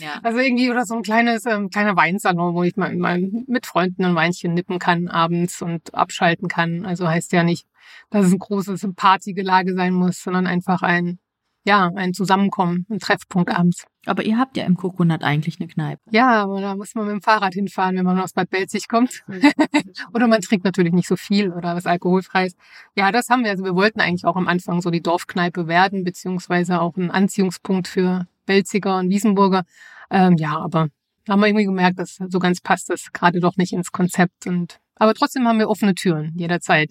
ja. 0.00 0.20
Also 0.22 0.38
irgendwie 0.38 0.70
oder 0.70 0.86
so 0.86 0.94
ein 0.94 1.02
kleines, 1.02 1.44
ähm, 1.44 1.68
kleiner 1.68 1.96
Weinsalon, 1.96 2.54
wo 2.54 2.62
ich 2.62 2.76
mal, 2.76 2.96
mal 2.96 3.20
mit 3.46 3.66
Freunden 3.66 4.06
ein 4.06 4.14
Weinchen 4.14 4.54
nippen 4.54 4.78
kann 4.78 5.08
abends 5.08 5.60
und 5.60 5.94
abschalten 5.94 6.48
kann. 6.48 6.86
Also 6.86 7.06
heißt 7.06 7.32
ja 7.32 7.42
nicht, 7.42 7.66
dass 8.08 8.24
es 8.26 8.32
ein 8.32 8.38
großes 8.38 8.88
Partygelage 8.96 9.74
sein 9.74 9.92
muss, 9.92 10.22
sondern 10.22 10.46
einfach 10.46 10.80
ein 10.80 11.18
ja, 11.64 11.90
ein 11.94 12.12
Zusammenkommen, 12.12 12.86
ein 12.90 12.98
Treffpunkt 12.98 13.50
abends. 13.50 13.86
Aber 14.06 14.22
ihr 14.22 14.38
habt 14.38 14.56
ja 14.56 14.64
im 14.64 14.76
Coconut 14.76 15.22
eigentlich 15.22 15.58
eine 15.58 15.68
Kneipe. 15.68 16.02
Ja, 16.10 16.42
aber 16.42 16.60
da 16.60 16.76
muss 16.76 16.94
man 16.94 17.06
mit 17.06 17.14
dem 17.14 17.22
Fahrrad 17.22 17.54
hinfahren, 17.54 17.96
wenn 17.96 18.04
man 18.04 18.20
aus 18.20 18.34
Bad 18.34 18.50
Belzig 18.50 18.86
kommt. 18.86 19.24
oder 20.12 20.28
man 20.28 20.42
trinkt 20.42 20.66
natürlich 20.66 20.92
nicht 20.92 21.08
so 21.08 21.16
viel 21.16 21.50
oder 21.50 21.74
was 21.74 21.86
alkoholfreies. 21.86 22.54
Ja, 22.96 23.10
das 23.12 23.30
haben 23.30 23.44
wir. 23.44 23.50
Also 23.50 23.64
wir 23.64 23.74
wollten 23.74 24.00
eigentlich 24.00 24.26
auch 24.26 24.36
am 24.36 24.46
Anfang 24.46 24.82
so 24.82 24.90
die 24.90 25.00
Dorfkneipe 25.00 25.66
werden, 25.66 26.04
beziehungsweise 26.04 26.82
auch 26.82 26.96
ein 26.96 27.10
Anziehungspunkt 27.10 27.88
für 27.88 28.26
Belziger 28.44 28.98
und 28.98 29.08
Wiesenburger. 29.08 29.64
Ähm, 30.10 30.36
ja, 30.36 30.58
aber 30.58 30.88
haben 31.26 31.40
wir 31.40 31.46
irgendwie 31.46 31.64
gemerkt, 31.64 31.98
dass 31.98 32.18
so 32.28 32.38
ganz 32.38 32.60
passt 32.60 32.90
das 32.90 33.10
gerade 33.12 33.40
doch 33.40 33.56
nicht 33.56 33.72
ins 33.72 33.90
Konzept. 33.90 34.46
Und 34.46 34.80
aber 34.96 35.14
trotzdem 35.14 35.48
haben 35.48 35.58
wir 35.58 35.70
offene 35.70 35.94
Türen 35.94 36.32
jederzeit. 36.36 36.90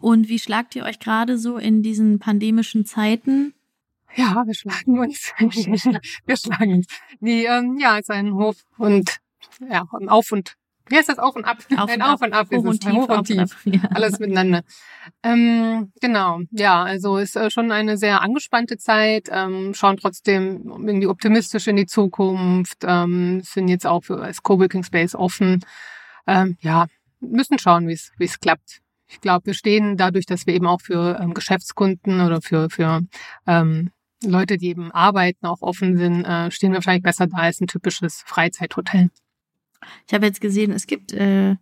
Und 0.00 0.28
wie 0.28 0.38
schlagt 0.38 0.76
ihr 0.76 0.84
euch 0.84 0.98
gerade 0.98 1.38
so 1.38 1.56
in 1.56 1.82
diesen 1.82 2.18
pandemischen 2.18 2.84
Zeiten? 2.84 3.54
Ja, 4.16 4.42
wir 4.46 4.54
schlagen 4.54 4.98
uns. 4.98 5.32
wir 5.38 6.36
schlagen 6.36 6.74
uns. 6.74 6.86
Die, 7.20 7.44
ähm, 7.44 7.78
ja, 7.78 7.98
ist 7.98 8.10
ein 8.10 8.34
Hof 8.34 8.64
und 8.78 9.18
ja, 9.68 9.86
ein 9.92 10.08
Auf 10.08 10.32
und 10.32 10.56
wie 10.90 10.96
heißt 10.96 11.08
das 11.08 11.20
Auf 11.20 11.36
und 11.36 11.44
Ab? 11.44 11.58
Auf 11.76 11.88
ein 11.88 12.02
Auf 12.02 12.20
und 12.20 12.32
Ab 12.32 12.48
ist 12.50 12.64
es. 12.64 12.78
Tief, 12.80 12.92
Hoch 12.92 13.08
und 13.08 13.24
Tief. 13.24 13.56
Ja. 13.64 13.88
Alles 13.94 14.18
miteinander. 14.18 14.62
Ähm, 15.22 15.92
genau. 16.00 16.40
Ja, 16.50 16.82
also 16.82 17.16
ist 17.16 17.36
äh, 17.36 17.48
schon 17.48 17.70
eine 17.70 17.96
sehr 17.96 18.22
angespannte 18.22 18.76
Zeit. 18.76 19.28
Ähm, 19.30 19.72
schauen 19.72 19.98
trotzdem 19.98 20.64
irgendwie 20.66 21.06
optimistisch 21.06 21.68
in 21.68 21.76
die 21.76 21.86
Zukunft. 21.86 22.78
Ähm, 22.82 23.40
sind 23.42 23.68
jetzt 23.68 23.86
auch 23.86 24.02
für 24.02 24.20
als 24.20 24.42
Coworking 24.42 24.82
Space 24.82 25.14
offen. 25.14 25.64
Ähm, 26.26 26.56
ja, 26.60 26.86
müssen 27.20 27.60
schauen, 27.60 27.86
wie 27.86 27.92
es 27.92 28.10
wie 28.18 28.24
es 28.24 28.40
klappt. 28.40 28.80
Ich 29.06 29.20
glaube, 29.20 29.46
wir 29.46 29.54
stehen 29.54 29.96
dadurch, 29.96 30.26
dass 30.26 30.46
wir 30.46 30.54
eben 30.54 30.66
auch 30.66 30.80
für 30.80 31.20
ähm, 31.20 31.34
Geschäftskunden 31.34 32.20
oder 32.20 32.42
für 32.42 32.68
für 32.68 33.02
ähm, 33.46 33.92
Leute, 34.24 34.58
die 34.58 34.68
eben 34.68 34.90
arbeiten, 34.90 35.46
auch 35.46 35.62
offen 35.62 35.96
sind, 35.96 36.24
äh, 36.24 36.50
stehen 36.50 36.74
wahrscheinlich 36.74 37.02
besser 37.02 37.26
da 37.26 37.38
als 37.38 37.60
ein 37.60 37.66
typisches 37.66 38.22
Freizeithotel. 38.26 39.10
Ich 40.06 40.14
habe 40.14 40.26
jetzt 40.26 40.40
gesehen, 40.40 40.72
es 40.72 40.86
gibt 40.86 41.12
äh, 41.12 41.56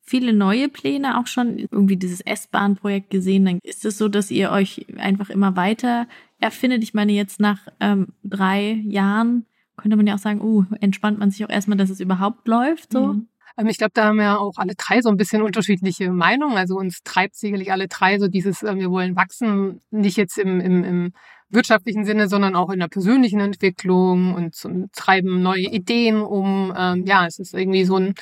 viele 0.00 0.32
neue 0.32 0.68
Pläne, 0.68 1.18
auch 1.18 1.26
schon 1.26 1.58
irgendwie 1.58 1.96
dieses 1.96 2.20
S-Bahn-Projekt 2.20 3.10
gesehen. 3.10 3.44
Dann 3.44 3.58
ist 3.62 3.84
es 3.84 3.98
so, 3.98 4.08
dass 4.08 4.30
ihr 4.30 4.50
euch 4.50 4.86
einfach 4.96 5.30
immer 5.30 5.56
weiter 5.56 6.06
erfindet. 6.40 6.82
Ich 6.82 6.94
meine, 6.94 7.12
jetzt 7.12 7.40
nach 7.40 7.68
ähm, 7.80 8.08
drei 8.24 8.82
Jahren 8.84 9.46
könnte 9.76 9.96
man 9.96 10.06
ja 10.06 10.14
auch 10.14 10.18
sagen, 10.18 10.40
uh, 10.40 10.64
entspannt 10.80 11.18
man 11.18 11.30
sich 11.30 11.44
auch 11.44 11.50
erstmal, 11.50 11.78
dass 11.78 11.90
es 11.90 12.00
überhaupt 12.00 12.46
läuft. 12.46 12.92
So. 12.92 13.14
Mhm. 13.14 13.28
Ähm, 13.56 13.66
ich 13.68 13.78
glaube, 13.78 13.92
da 13.94 14.06
haben 14.06 14.18
wir 14.18 14.40
auch 14.40 14.56
alle 14.56 14.74
drei 14.74 15.00
so 15.00 15.08
ein 15.08 15.16
bisschen 15.16 15.42
unterschiedliche 15.42 16.10
Meinungen. 16.10 16.56
Also 16.56 16.76
uns 16.76 17.02
treibt 17.02 17.36
sicherlich 17.36 17.72
alle 17.72 17.88
drei 17.88 18.18
so 18.18 18.28
dieses, 18.28 18.62
äh, 18.62 18.76
wir 18.76 18.90
wollen 18.90 19.16
wachsen, 19.16 19.80
nicht 19.90 20.16
jetzt 20.16 20.38
im, 20.38 20.60
im, 20.60 20.84
im 20.84 21.12
wirtschaftlichen 21.52 22.04
Sinne, 22.04 22.28
sondern 22.28 22.56
auch 22.56 22.70
in 22.70 22.80
der 22.80 22.88
persönlichen 22.88 23.40
Entwicklung 23.40 24.34
und, 24.34 24.64
und 24.64 24.92
treiben 24.92 25.42
neue 25.42 25.68
Ideen 25.70 26.20
um. 26.20 26.72
Ähm, 26.76 27.04
ja, 27.06 27.26
es 27.26 27.38
ist 27.38 27.54
irgendwie 27.54 27.84
so 27.84 27.96
ein 27.96 28.14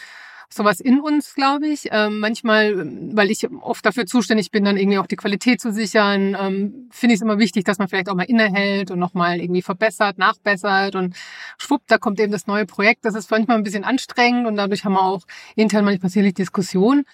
sowas 0.53 0.81
in 0.81 1.01
uns, 1.01 1.35
glaube 1.35 1.69
ich. 1.69 1.89
Ähm, 1.93 2.19
manchmal, 2.19 2.75
weil 3.15 3.31
ich 3.31 3.49
oft 3.63 3.85
dafür 3.87 4.07
zuständig 4.07 4.51
bin, 4.51 4.65
dann 4.65 4.77
irgendwie 4.77 4.99
auch 4.99 5.07
die 5.07 5.17
Qualität 5.17 5.61
zu 5.61 5.73
sichern, 5.73 6.37
ähm, 6.39 6.89
finde 6.91 7.15
ich 7.15 7.19
es 7.19 7.23
immer 7.23 7.39
wichtig, 7.39 7.65
dass 7.65 7.79
man 7.79 7.89
vielleicht 7.89 8.09
auch 8.09 8.15
mal 8.17 8.25
innehält 8.25 8.91
und 8.91 8.99
nochmal 8.99 9.41
irgendwie 9.41 9.63
verbessert, 9.63 10.19
nachbessert 10.19 10.97
und 10.97 11.15
schwupp, 11.59 11.83
da 11.87 11.99
kommt 11.99 12.21
eben 12.21 12.33
das 12.33 12.47
neue 12.47 12.67
Projekt. 12.67 13.05
Das 13.05 13.15
ist 13.15 13.31
manchmal 13.31 13.59
ein 13.59 13.63
bisschen 13.63 13.85
anstrengend 13.85 14.47
und 14.47 14.57
dadurch 14.57 14.85
haben 14.85 14.95
wir 14.95 15.03
auch 15.03 15.23
intern 15.55 15.85
manchmal 15.85 16.11
sicherlich 16.11 16.35
Diskussionen. 16.35 17.05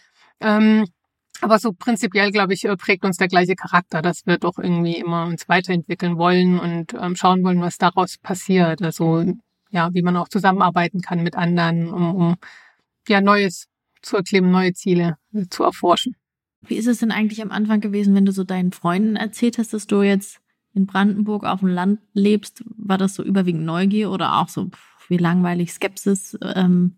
Ähm, 0.40 0.86
aber 1.40 1.58
so 1.58 1.72
prinzipiell, 1.72 2.30
glaube 2.30 2.54
ich, 2.54 2.64
äh, 2.64 2.76
prägt 2.76 3.04
uns 3.04 3.16
der 3.16 3.28
gleiche 3.28 3.54
Charakter, 3.54 4.02
dass 4.02 4.26
wir 4.26 4.38
doch 4.38 4.58
irgendwie 4.58 4.96
immer 4.96 5.26
uns 5.26 5.48
weiterentwickeln 5.48 6.18
wollen 6.18 6.58
und 6.58 6.94
ähm, 6.94 7.16
schauen 7.16 7.42
wollen, 7.44 7.60
was 7.60 7.78
daraus 7.78 8.18
passiert. 8.18 8.82
Also 8.82 9.24
ja, 9.70 9.92
wie 9.92 10.02
man 10.02 10.16
auch 10.16 10.28
zusammenarbeiten 10.28 11.00
kann 11.00 11.22
mit 11.22 11.36
anderen, 11.36 11.88
um, 11.92 12.14
um 12.14 12.36
ja 13.08 13.20
Neues 13.20 13.66
zu 14.02 14.16
erklimmen, 14.16 14.50
neue 14.50 14.72
Ziele 14.72 15.16
äh, 15.34 15.46
zu 15.48 15.64
erforschen. 15.64 16.16
Wie 16.62 16.76
ist 16.76 16.86
es 16.86 16.98
denn 16.98 17.12
eigentlich 17.12 17.42
am 17.42 17.50
Anfang 17.50 17.80
gewesen, 17.80 18.14
wenn 18.14 18.26
du 18.26 18.32
so 18.32 18.44
deinen 18.44 18.72
Freunden 18.72 19.16
erzählt 19.16 19.58
hast, 19.58 19.72
dass 19.72 19.86
du 19.86 20.02
jetzt 20.02 20.40
in 20.74 20.86
Brandenburg 20.86 21.44
auf 21.44 21.60
dem 21.60 21.68
Land 21.68 22.00
lebst? 22.12 22.64
War 22.76 22.98
das 22.98 23.14
so 23.14 23.22
überwiegend 23.22 23.64
Neugier 23.64 24.10
oder 24.10 24.36
auch 24.36 24.48
so 24.48 24.68
pff, 24.68 25.10
wie 25.10 25.18
langweilig 25.18 25.72
Skepsis? 25.72 26.36
Ähm, 26.42 26.96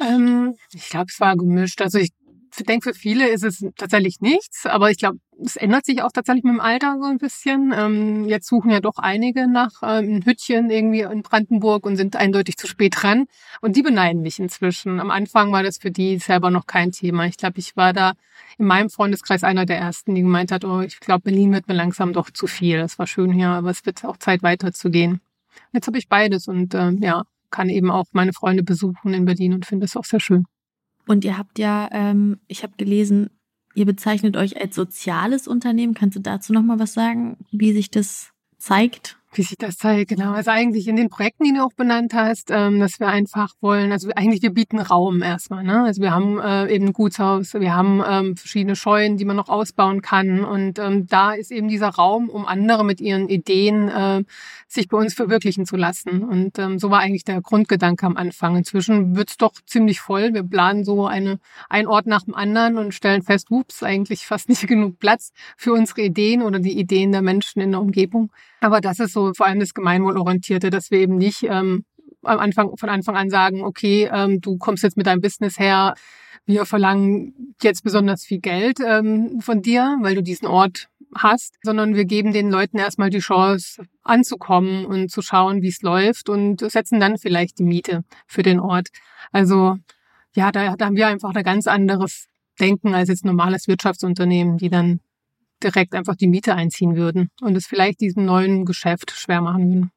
ähm, 0.00 0.54
ich 0.72 0.88
glaube, 0.88 1.06
es 1.08 1.20
war 1.20 1.36
gemischt. 1.36 1.80
Also 1.80 1.98
ich 1.98 2.10
denke, 2.56 2.92
für 2.92 2.98
viele 2.98 3.28
ist 3.28 3.44
es 3.44 3.64
tatsächlich 3.76 4.20
nichts, 4.20 4.66
aber 4.66 4.90
ich 4.90 4.98
glaube, 4.98 5.18
es 5.44 5.56
ändert 5.56 5.86
sich 5.86 6.02
auch 6.02 6.12
tatsächlich 6.12 6.44
mit 6.44 6.52
dem 6.54 6.60
Alter 6.60 6.98
so 7.00 7.06
ein 7.06 7.18
bisschen. 7.18 7.72
Ähm, 7.76 8.26
jetzt 8.26 8.46
suchen 8.46 8.70
ja 8.70 8.80
doch 8.80 8.98
einige 8.98 9.48
nach 9.48 9.70
ähm, 9.82 10.22
Hütchen 10.24 10.70
irgendwie 10.70 11.00
in 11.00 11.22
Brandenburg 11.22 11.86
und 11.86 11.96
sind 11.96 12.14
eindeutig 12.16 12.56
zu 12.58 12.66
spät 12.66 12.94
dran. 12.96 13.26
Und 13.60 13.76
die 13.76 13.82
beneiden 13.82 14.22
mich 14.22 14.38
inzwischen. 14.38 15.00
Am 15.00 15.10
Anfang 15.10 15.50
war 15.52 15.62
das 15.62 15.78
für 15.78 15.90
die 15.90 16.18
selber 16.18 16.50
noch 16.50 16.66
kein 16.66 16.92
Thema. 16.92 17.26
Ich 17.26 17.38
glaube, 17.38 17.58
ich 17.58 17.76
war 17.76 17.92
da 17.92 18.12
in 18.58 18.66
meinem 18.66 18.90
Freundeskreis 18.90 19.44
einer 19.44 19.66
der 19.66 19.78
ersten, 19.78 20.14
die 20.14 20.22
gemeint 20.22 20.52
hat, 20.52 20.64
oh, 20.64 20.80
ich 20.80 21.00
glaube, 21.00 21.22
Berlin 21.22 21.52
wird 21.52 21.68
mir 21.68 21.74
langsam 21.74 22.12
doch 22.12 22.30
zu 22.30 22.46
viel. 22.46 22.78
Das 22.78 22.98
war 22.98 23.06
schön 23.06 23.32
hier, 23.32 23.48
aber 23.48 23.70
es 23.70 23.86
wird 23.86 24.04
auch 24.04 24.18
Zeit 24.18 24.42
weiterzugehen. 24.42 25.20
Jetzt 25.72 25.86
habe 25.86 25.98
ich 25.98 26.08
beides 26.08 26.48
und 26.48 26.74
ähm, 26.74 26.98
ja, 27.02 27.22
kann 27.50 27.68
eben 27.68 27.90
auch 27.90 28.06
meine 28.12 28.32
Freunde 28.32 28.62
besuchen 28.62 29.14
in 29.14 29.24
Berlin 29.24 29.54
und 29.54 29.66
finde 29.66 29.86
es 29.86 29.96
auch 29.96 30.04
sehr 30.04 30.20
schön. 30.20 30.44
Und 31.06 31.24
ihr 31.24 31.38
habt 31.38 31.58
ja, 31.58 31.88
ähm, 31.92 32.38
ich 32.46 32.62
habe 32.62 32.74
gelesen, 32.76 33.30
ihr 33.74 33.86
bezeichnet 33.86 34.36
euch 34.36 34.60
als 34.60 34.74
soziales 34.74 35.48
Unternehmen. 35.48 35.94
Kannst 35.94 36.16
du 36.16 36.20
dazu 36.20 36.52
noch 36.52 36.62
mal 36.62 36.78
was 36.78 36.94
sagen, 36.94 37.38
wie 37.50 37.72
sich 37.72 37.90
das 37.90 38.32
zeigt? 38.58 39.18
Wie 39.34 39.42
sich 39.42 39.56
das 39.56 39.78
zeigt, 39.78 40.10
genau. 40.10 40.32
Also 40.32 40.50
eigentlich 40.50 40.86
in 40.88 40.96
den 40.96 41.08
Projekten, 41.08 41.44
die 41.44 41.54
du 41.54 41.64
auch 41.64 41.72
benannt 41.72 42.12
hast, 42.12 42.50
ähm, 42.50 42.78
dass 42.80 43.00
wir 43.00 43.08
einfach 43.08 43.54
wollen, 43.62 43.90
also 43.90 44.10
eigentlich 44.14 44.42
wir 44.42 44.50
bieten 44.50 44.78
Raum 44.78 45.22
erstmal. 45.22 45.64
Ne? 45.64 45.84
Also 45.84 46.02
wir 46.02 46.12
haben 46.12 46.38
äh, 46.38 46.68
eben 46.72 46.88
ein 46.88 46.92
Gutshaus, 46.92 47.54
wir 47.54 47.74
haben 47.74 48.02
ähm, 48.06 48.36
verschiedene 48.36 48.76
Scheunen, 48.76 49.16
die 49.16 49.24
man 49.24 49.36
noch 49.36 49.48
ausbauen 49.48 50.02
kann. 50.02 50.44
Und 50.44 50.78
ähm, 50.78 51.06
da 51.06 51.32
ist 51.32 51.50
eben 51.50 51.68
dieser 51.68 51.88
Raum, 51.88 52.28
um 52.28 52.46
andere 52.46 52.84
mit 52.84 53.00
ihren 53.00 53.30
Ideen 53.30 53.88
äh, 53.88 54.22
sich 54.68 54.88
bei 54.88 54.98
uns 54.98 55.14
verwirklichen 55.14 55.64
zu 55.64 55.76
lassen. 55.76 56.24
Und 56.24 56.58
ähm, 56.58 56.78
so 56.78 56.90
war 56.90 57.00
eigentlich 57.00 57.24
der 57.24 57.40
Grundgedanke 57.40 58.04
am 58.04 58.18
Anfang. 58.18 58.56
Inzwischen 58.56 59.16
wird's 59.16 59.38
doch 59.38 59.54
ziemlich 59.64 60.00
voll. 60.00 60.34
Wir 60.34 60.42
planen 60.42 60.84
so 60.84 61.06
eine, 61.06 61.38
ein 61.70 61.86
Ort 61.86 62.06
nach 62.06 62.24
dem 62.24 62.34
anderen 62.34 62.76
und 62.76 62.92
stellen 62.92 63.22
fest, 63.22 63.50
ups, 63.50 63.82
eigentlich 63.82 64.26
fast 64.26 64.50
nicht 64.50 64.66
genug 64.68 64.98
Platz 64.98 65.32
für 65.56 65.72
unsere 65.72 66.02
Ideen 66.02 66.42
oder 66.42 66.58
die 66.58 66.78
Ideen 66.78 67.12
der 67.12 67.22
Menschen 67.22 67.62
in 67.62 67.70
der 67.70 67.80
Umgebung. 67.80 68.30
Aber 68.60 68.80
das 68.80 69.00
ist 69.00 69.12
so 69.12 69.21
vor 69.34 69.46
allem 69.46 69.60
das 69.60 69.74
Gemeinwohlorientierte, 69.74 70.70
dass 70.70 70.90
wir 70.90 70.98
eben 70.98 71.16
nicht 71.16 71.44
ähm, 71.44 71.84
am 72.22 72.38
Anfang, 72.38 72.76
von 72.76 72.88
Anfang 72.88 73.16
an 73.16 73.30
sagen, 73.30 73.62
okay, 73.62 74.08
ähm, 74.12 74.40
du 74.40 74.58
kommst 74.58 74.82
jetzt 74.82 74.96
mit 74.96 75.06
deinem 75.06 75.20
Business 75.20 75.58
her, 75.58 75.94
wir 76.44 76.66
verlangen 76.66 77.54
jetzt 77.62 77.84
besonders 77.84 78.24
viel 78.24 78.40
Geld 78.40 78.78
ähm, 78.84 79.40
von 79.40 79.62
dir, 79.62 79.96
weil 80.00 80.14
du 80.14 80.22
diesen 80.22 80.48
Ort 80.48 80.88
hast, 81.14 81.56
sondern 81.62 81.94
wir 81.94 82.04
geben 82.04 82.32
den 82.32 82.50
Leuten 82.50 82.78
erstmal 82.78 83.10
die 83.10 83.18
Chance 83.18 83.84
anzukommen 84.02 84.86
und 84.86 85.10
zu 85.10 85.22
schauen, 85.22 85.62
wie 85.62 85.68
es 85.68 85.82
läuft 85.82 86.28
und 86.28 86.60
setzen 86.70 87.00
dann 87.00 87.18
vielleicht 87.18 87.58
die 87.58 87.64
Miete 87.64 88.04
für 88.26 88.42
den 88.42 88.60
Ort. 88.60 88.88
Also 89.30 89.76
ja, 90.34 90.50
da, 90.50 90.76
da 90.76 90.86
haben 90.86 90.96
wir 90.96 91.08
einfach 91.08 91.34
ein 91.34 91.44
ganz 91.44 91.66
anderes 91.66 92.28
denken 92.58 92.94
als 92.94 93.08
jetzt 93.08 93.24
normales 93.24 93.68
Wirtschaftsunternehmen, 93.68 94.56
die 94.56 94.70
dann 94.70 95.00
direkt 95.62 95.94
einfach 95.94 96.16
die 96.16 96.28
Miete 96.28 96.54
einziehen 96.54 96.96
würden 96.96 97.28
und 97.40 97.56
es 97.56 97.66
vielleicht 97.66 98.00
diesem 98.00 98.24
neuen 98.24 98.64
Geschäft 98.64 99.10
schwer 99.12 99.40
machen 99.40 99.68
würden. 99.68 99.90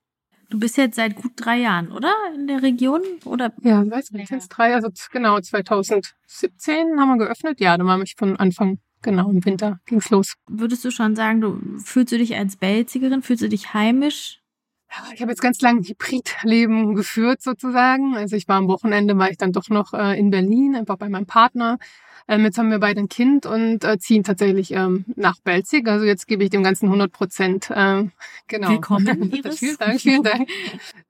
Du 0.50 0.60
bist 0.60 0.78
jetzt 0.78 0.96
seit 0.96 1.16
gut 1.16 1.34
drei 1.36 1.58
Jahren, 1.58 1.92
oder? 1.92 2.14
In 2.36 2.48
der 2.48 2.62
Region? 2.62 3.02
Oder? 3.26 3.52
Ja, 3.62 3.84
weiß 3.90 4.12
nicht, 4.12 4.28
sind 4.28 4.46
drei, 4.50 4.76
also 4.76 4.90
genau, 5.12 5.40
2017 5.40 7.00
haben 7.00 7.10
wir 7.10 7.26
geöffnet. 7.26 7.60
Ja, 7.60 7.78
da 7.78 7.86
war 7.86 8.00
ich 8.02 8.16
von 8.16 8.38
Anfang, 8.38 8.80
genau, 9.02 9.30
im 9.32 9.44
Winter 9.44 9.80
ging's 9.86 10.10
los. 10.12 10.36
Würdest 10.48 10.86
du 10.86 10.92
schon 10.92 11.16
sagen, 11.16 11.42
du 11.42 11.60
fühlst 11.84 12.14
du 12.14 12.18
dich 12.18 12.36
als 12.36 12.58
Belzigerin, 12.58 13.24
fühlst 13.24 13.44
du 13.44 13.50
dich 13.50 13.74
heimisch? 13.74 14.42
Ich 15.14 15.22
habe 15.22 15.32
jetzt 15.32 15.42
ganz 15.42 15.62
lange 15.62 15.82
Hybridleben 15.82 16.96
geführt 16.96 17.42
sozusagen. 17.42 18.16
Also 18.16 18.36
ich 18.36 18.48
war 18.48 18.58
am 18.58 18.68
Wochenende, 18.68 19.18
war 19.18 19.30
ich 19.30 19.38
dann 19.38 19.52
doch 19.52 19.70
noch 19.70 19.94
äh, 19.94 20.18
in 20.18 20.30
Berlin, 20.30 20.76
einfach 20.76 20.98
bei 20.98 21.10
meinem 21.10 21.26
Partner. 21.26 21.78
Ähm, 22.28 22.44
jetzt 22.44 22.58
haben 22.58 22.72
wir 22.72 22.80
beide 22.80 23.02
ein 23.02 23.10
Kind 23.10 23.46
und 23.46 23.84
äh, 23.84 24.00
ziehen 24.00 24.24
tatsächlich 24.24 24.72
ähm, 24.72 25.06
nach 25.16 25.40
Belzig. 25.42 25.88
Also 25.88 26.06
jetzt 26.06 26.28
gebe 26.28 26.44
ich 26.44 26.50
dem 26.50 26.64
Ganzen 26.64 26.86
100 26.86 27.12
Prozent. 27.12 27.70
Äh, 27.70 28.06
genau. 28.48 28.70
Willkommen, 28.70 29.32
Iris. 29.34 29.60
vielen 29.60 29.78
Dank, 29.78 30.02
vielen 30.02 30.24
Dank. 30.24 30.50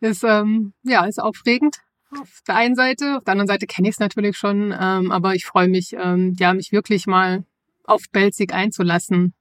Ist, 0.01 0.23
ähm, 0.23 0.73
ja, 0.83 1.05
ist 1.05 1.21
aufregend. 1.21 1.77
Auf 2.19 2.41
der 2.47 2.55
einen 2.55 2.75
Seite, 2.75 3.17
auf 3.17 3.23
der 3.23 3.31
anderen 3.33 3.47
Seite 3.47 3.65
kenne 3.65 3.87
ich 3.87 3.95
es 3.95 3.99
natürlich 3.99 4.37
schon, 4.37 4.73
ähm, 4.77 5.11
aber 5.11 5.35
ich 5.35 5.45
freue 5.45 5.67
mich, 5.67 5.95
ähm, 5.97 6.35
ja, 6.37 6.53
mich 6.53 6.71
wirklich 6.71 7.07
mal 7.07 7.43
auf 7.83 8.03
Belzig 8.11 8.53
einzulassen, 8.53 9.33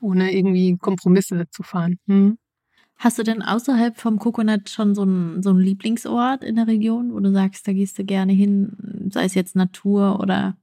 ohne 0.00 0.32
irgendwie 0.32 0.76
Kompromisse 0.78 1.48
zu 1.50 1.62
fahren. 1.62 1.98
Hm. 2.06 2.38
Hast 2.98 3.18
du 3.18 3.22
denn 3.22 3.42
außerhalb 3.42 3.96
vom 3.96 4.18
Coconut 4.18 4.70
schon 4.70 4.94
so 4.94 5.02
einen, 5.02 5.42
so 5.42 5.50
einen 5.50 5.60
Lieblingsort 5.60 6.42
in 6.42 6.56
der 6.56 6.66
Region, 6.66 7.12
wo 7.12 7.20
du 7.20 7.32
sagst, 7.32 7.66
da 7.68 7.72
gehst 7.72 7.98
du 7.98 8.04
gerne 8.04 8.32
hin, 8.32 9.08
sei 9.12 9.24
es 9.24 9.34
jetzt 9.34 9.54
Natur 9.54 10.18
oder 10.20 10.56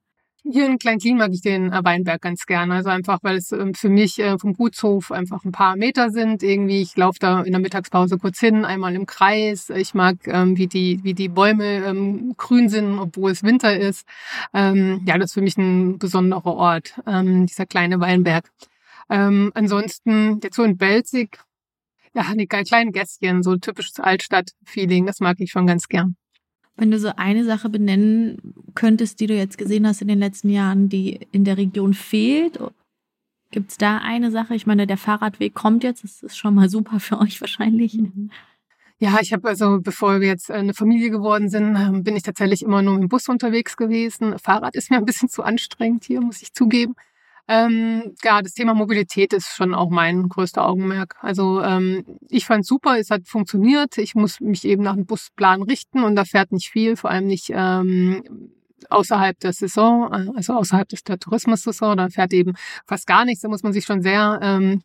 hier 0.47 0.67
in 0.67 0.77
Kleinklin 0.77 1.17
mag 1.17 1.31
ich 1.33 1.41
den 1.41 1.73
äh, 1.73 1.83
Weinberg 1.83 2.21
ganz 2.21 2.45
gerne. 2.45 2.75
Also 2.75 2.89
einfach, 2.89 3.17
weil 3.23 3.37
es 3.37 3.51
ähm, 3.51 3.73
für 3.73 3.89
mich 3.89 4.19
äh, 4.19 4.37
vom 4.37 4.53
Gutshof 4.53 5.11
einfach 5.11 5.43
ein 5.43 5.51
paar 5.51 5.75
Meter 5.75 6.11
sind. 6.11 6.43
Irgendwie, 6.43 6.83
ich 6.83 6.95
laufe 6.95 7.17
da 7.19 7.41
in 7.41 7.51
der 7.51 7.59
Mittagspause 7.59 8.19
kurz 8.19 8.39
hin, 8.39 8.63
einmal 8.63 8.93
im 8.93 9.07
Kreis. 9.07 9.71
Ich 9.71 9.95
mag, 9.95 10.17
ähm, 10.27 10.55
wie 10.55 10.67
die, 10.67 10.99
wie 11.03 11.15
die 11.15 11.29
Bäume 11.29 11.83
ähm, 11.85 12.35
grün 12.37 12.69
sind, 12.69 12.99
obwohl 12.99 13.31
es 13.31 13.41
Winter 13.41 13.75
ist. 13.75 14.07
Ja, 14.53 15.17
das 15.17 15.31
ist 15.31 15.33
für 15.33 15.41
mich 15.41 15.57
ein 15.57 15.97
besonderer 15.97 16.53
Ort, 16.55 16.93
dieser 17.07 17.65
kleine 17.65 17.99
Weinberg. 17.99 18.51
Ansonsten, 19.07 20.39
jetzt 20.43 20.55
so 20.55 20.63
in 20.63 20.77
Belzig, 20.77 21.39
ja, 22.15 22.33
die 22.33 22.47
kleinen 22.47 22.91
Gässchen, 22.91 23.43
so 23.43 23.57
typisches 23.57 23.99
Altstadt-Feeling, 23.99 25.05
das 25.05 25.19
mag 25.19 25.39
ich 25.39 25.51
schon 25.51 25.67
ganz 25.67 25.87
gern. 25.87 26.15
Wenn 26.77 26.91
du 26.91 26.99
so 26.99 27.11
eine 27.15 27.45
Sache 27.45 27.69
benennen 27.69 28.53
könntest, 28.73 29.19
die 29.19 29.27
du 29.27 29.35
jetzt 29.35 29.57
gesehen 29.57 29.85
hast 29.85 30.01
in 30.01 30.07
den 30.07 30.19
letzten 30.19 30.49
Jahren, 30.49 30.89
die 30.89 31.19
in 31.31 31.43
der 31.43 31.57
Region 31.57 31.93
fehlt, 31.93 32.59
gibt 33.51 33.71
es 33.71 33.77
da 33.77 33.99
eine 33.99 34.31
Sache? 34.31 34.55
Ich 34.55 34.65
meine, 34.65 34.87
der 34.87 34.97
Fahrradweg 34.97 35.53
kommt 35.53 35.83
jetzt, 35.83 36.03
das 36.03 36.23
ist 36.23 36.37
schon 36.37 36.55
mal 36.55 36.69
super 36.69 36.99
für 36.99 37.19
euch 37.19 37.39
wahrscheinlich. 37.41 37.93
Mhm. 37.95 38.31
Ja, 38.97 39.17
ich 39.21 39.33
habe 39.33 39.47
also, 39.49 39.79
bevor 39.81 40.21
wir 40.21 40.27
jetzt 40.27 40.49
eine 40.49 40.73
Familie 40.73 41.09
geworden 41.09 41.49
sind, 41.49 41.75
ähm, 41.75 42.03
bin 42.03 42.15
ich 42.15 42.23
tatsächlich 42.23 42.61
immer 42.61 42.81
nur 42.81 42.93
mit 42.93 43.03
dem 43.03 43.09
Bus 43.09 43.27
unterwegs 43.27 43.75
gewesen. 43.75 44.39
Fahrrad 44.39 44.75
ist 44.75 44.89
mir 44.89 44.97
ein 44.97 45.05
bisschen 45.05 45.27
zu 45.27 45.43
anstrengend 45.43 46.05
hier, 46.05 46.21
muss 46.21 46.41
ich 46.41 46.53
zugeben. 46.53 46.95
Ähm, 47.47 48.15
ja, 48.23 48.41
das 48.41 48.53
Thema 48.53 48.73
Mobilität 48.73 49.31
ist 49.33 49.49
schon 49.55 49.75
auch 49.75 49.89
mein 49.89 50.29
größter 50.29 50.65
Augenmerk. 50.65 51.15
Also 51.21 51.61
ähm, 51.61 52.03
ich 52.27 52.45
fand 52.45 52.65
super, 52.65 52.97
es 52.97 53.11
hat 53.11 53.27
funktioniert. 53.27 53.97
Ich 53.99 54.15
muss 54.15 54.39
mich 54.39 54.65
eben 54.65 54.83
nach 54.83 54.95
dem 54.95 55.05
Busplan 55.05 55.61
richten 55.61 56.03
und 56.03 56.15
da 56.15 56.25
fährt 56.25 56.51
nicht 56.51 56.69
viel, 56.69 56.95
vor 56.95 57.11
allem 57.11 57.27
nicht 57.27 57.51
ähm, 57.53 58.23
außerhalb 58.89 59.39
der 59.39 59.53
Saison, 59.53 60.11
äh, 60.11 60.31
also 60.35 60.53
außerhalb 60.53 60.87
der 60.89 61.19
Tourismussaison. 61.19 61.97
Da 61.97 62.09
fährt 62.09 62.33
eben 62.33 62.53
fast 62.87 63.05
gar 63.05 63.25
nichts. 63.25 63.41
Da 63.41 63.47
muss 63.47 63.63
man 63.63 63.73
sich 63.73 63.85
schon 63.85 64.01
sehr 64.01 64.39
ähm, 64.41 64.81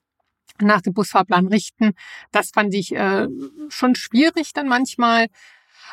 nach 0.61 0.83
dem 0.83 0.93
Busfahrplan 0.93 1.47
richten. 1.47 1.93
Das 2.31 2.51
fand 2.51 2.75
ich 2.75 2.95
äh, 2.95 3.27
schon 3.71 3.95
schwierig 3.95 4.53
dann 4.53 4.69
manchmal. 4.69 5.29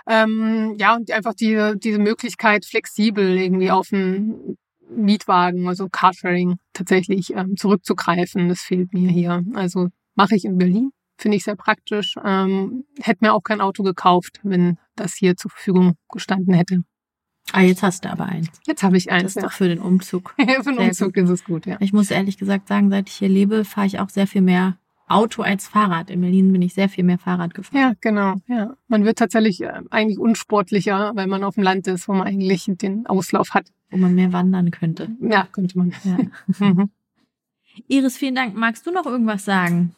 Ähm, 0.05 0.75
ja, 0.77 0.95
und 0.95 1.11
einfach 1.11 1.33
die, 1.33 1.73
diese 1.77 1.99
Möglichkeit, 1.99 2.65
flexibel 2.65 3.37
irgendwie 3.37 3.71
auf 3.71 3.91
ein 3.91 4.57
Mietwagen, 4.89 5.67
also 5.67 5.89
Carsharing 5.89 6.57
tatsächlich 6.73 7.33
ähm, 7.35 7.57
zurückzugreifen. 7.57 8.49
Das 8.49 8.61
fehlt 8.61 8.93
mir 8.93 9.09
hier. 9.09 9.43
Also 9.53 9.89
mache 10.15 10.35
ich 10.35 10.45
in 10.45 10.57
Berlin, 10.57 10.91
finde 11.17 11.37
ich 11.37 11.43
sehr 11.43 11.55
praktisch. 11.55 12.15
Ähm, 12.23 12.85
hätte 13.01 13.25
mir 13.25 13.33
auch 13.33 13.43
kein 13.43 13.61
Auto 13.61 13.83
gekauft, 13.83 14.39
wenn 14.43 14.77
das 14.95 15.15
hier 15.15 15.35
zur 15.35 15.51
Verfügung 15.51 15.95
gestanden 16.09 16.53
hätte. 16.53 16.83
Ah, 17.53 17.61
jetzt 17.61 17.81
hast 17.81 18.03
du 18.03 18.11
aber 18.11 18.25
eins. 18.25 18.49
Jetzt 18.65 18.83
habe 18.83 18.97
ich 18.97 19.09
eins. 19.09 19.23
Das 19.23 19.31
ist 19.31 19.35
ja. 19.37 19.41
doch 19.43 19.53
für 19.53 19.69
den 19.69 19.79
Umzug. 19.79 20.35
für 20.37 20.71
den 20.71 20.79
Umzug 20.79 21.13
gut. 21.13 21.23
ist 21.23 21.29
es 21.29 21.43
gut, 21.45 21.65
ja. 21.65 21.77
Ich 21.79 21.93
muss 21.93 22.11
ehrlich 22.11 22.37
gesagt 22.37 22.67
sagen, 22.67 22.89
seit 22.89 23.07
ich 23.07 23.15
hier 23.15 23.29
lebe, 23.29 23.63
fahre 23.63 23.87
ich 23.87 23.99
auch 23.99 24.09
sehr 24.09 24.27
viel 24.27 24.41
mehr 24.41 24.77
Auto 25.07 25.41
als 25.41 25.67
Fahrrad. 25.67 26.09
In 26.09 26.19
Berlin 26.19 26.51
bin 26.51 26.61
ich 26.61 26.73
sehr 26.73 26.89
viel 26.89 27.05
mehr 27.05 27.17
Fahrrad 27.17 27.53
gefahren. 27.53 27.79
Ja, 27.79 27.93
genau. 28.01 28.35
Ja, 28.47 28.75
man 28.89 29.05
wird 29.05 29.17
tatsächlich 29.17 29.61
äh, 29.61 29.81
eigentlich 29.89 30.19
unsportlicher, 30.19 31.13
weil 31.15 31.27
man 31.27 31.45
auf 31.45 31.55
dem 31.55 31.63
Land 31.63 31.87
ist, 31.87 32.09
wo 32.09 32.13
man 32.13 32.27
eigentlich 32.27 32.65
den 32.67 33.07
Auslauf 33.07 33.53
hat. 33.53 33.67
Wo 33.89 33.97
man 33.97 34.15
mehr 34.15 34.33
wandern 34.33 34.71
könnte. 34.71 35.09
Ja, 35.21 35.47
könnte 35.51 35.77
man. 35.77 35.93
Ja. 36.03 36.17
Mhm. 36.59 36.89
Iris, 37.87 38.17
vielen 38.17 38.33
Dank. 38.33 38.55
Magst 38.55 38.87
du 38.87 38.91
noch 38.91 39.05
irgendwas 39.05 39.45
sagen? 39.45 39.95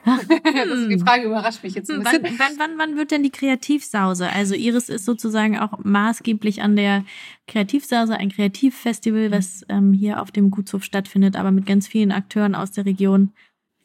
das 0.04 0.22
ist 0.22 0.90
die 0.90 0.98
Frage 0.98 1.24
überrascht 1.24 1.62
mich 1.62 1.74
jetzt 1.74 1.90
ein 1.90 2.02
bisschen. 2.02 2.22
Wann, 2.22 2.38
wann, 2.38 2.52
wann, 2.58 2.78
wann 2.78 2.96
wird 2.96 3.10
denn 3.10 3.22
die 3.22 3.30
Kreativsause? 3.30 4.30
Also 4.30 4.54
Iris 4.54 4.88
ist 4.88 5.04
sozusagen 5.04 5.58
auch 5.58 5.78
maßgeblich 5.82 6.62
an 6.62 6.76
der 6.76 7.04
Kreativsause, 7.46 8.16
ein 8.16 8.30
Kreativfestival, 8.30 9.30
was 9.30 9.64
ähm, 9.68 9.92
hier 9.92 10.22
auf 10.22 10.30
dem 10.30 10.50
Gutshof 10.50 10.84
stattfindet, 10.84 11.36
aber 11.36 11.50
mit 11.50 11.66
ganz 11.66 11.88
vielen 11.88 12.12
Akteuren 12.12 12.54
aus 12.54 12.70
der 12.70 12.86
Region. 12.86 13.32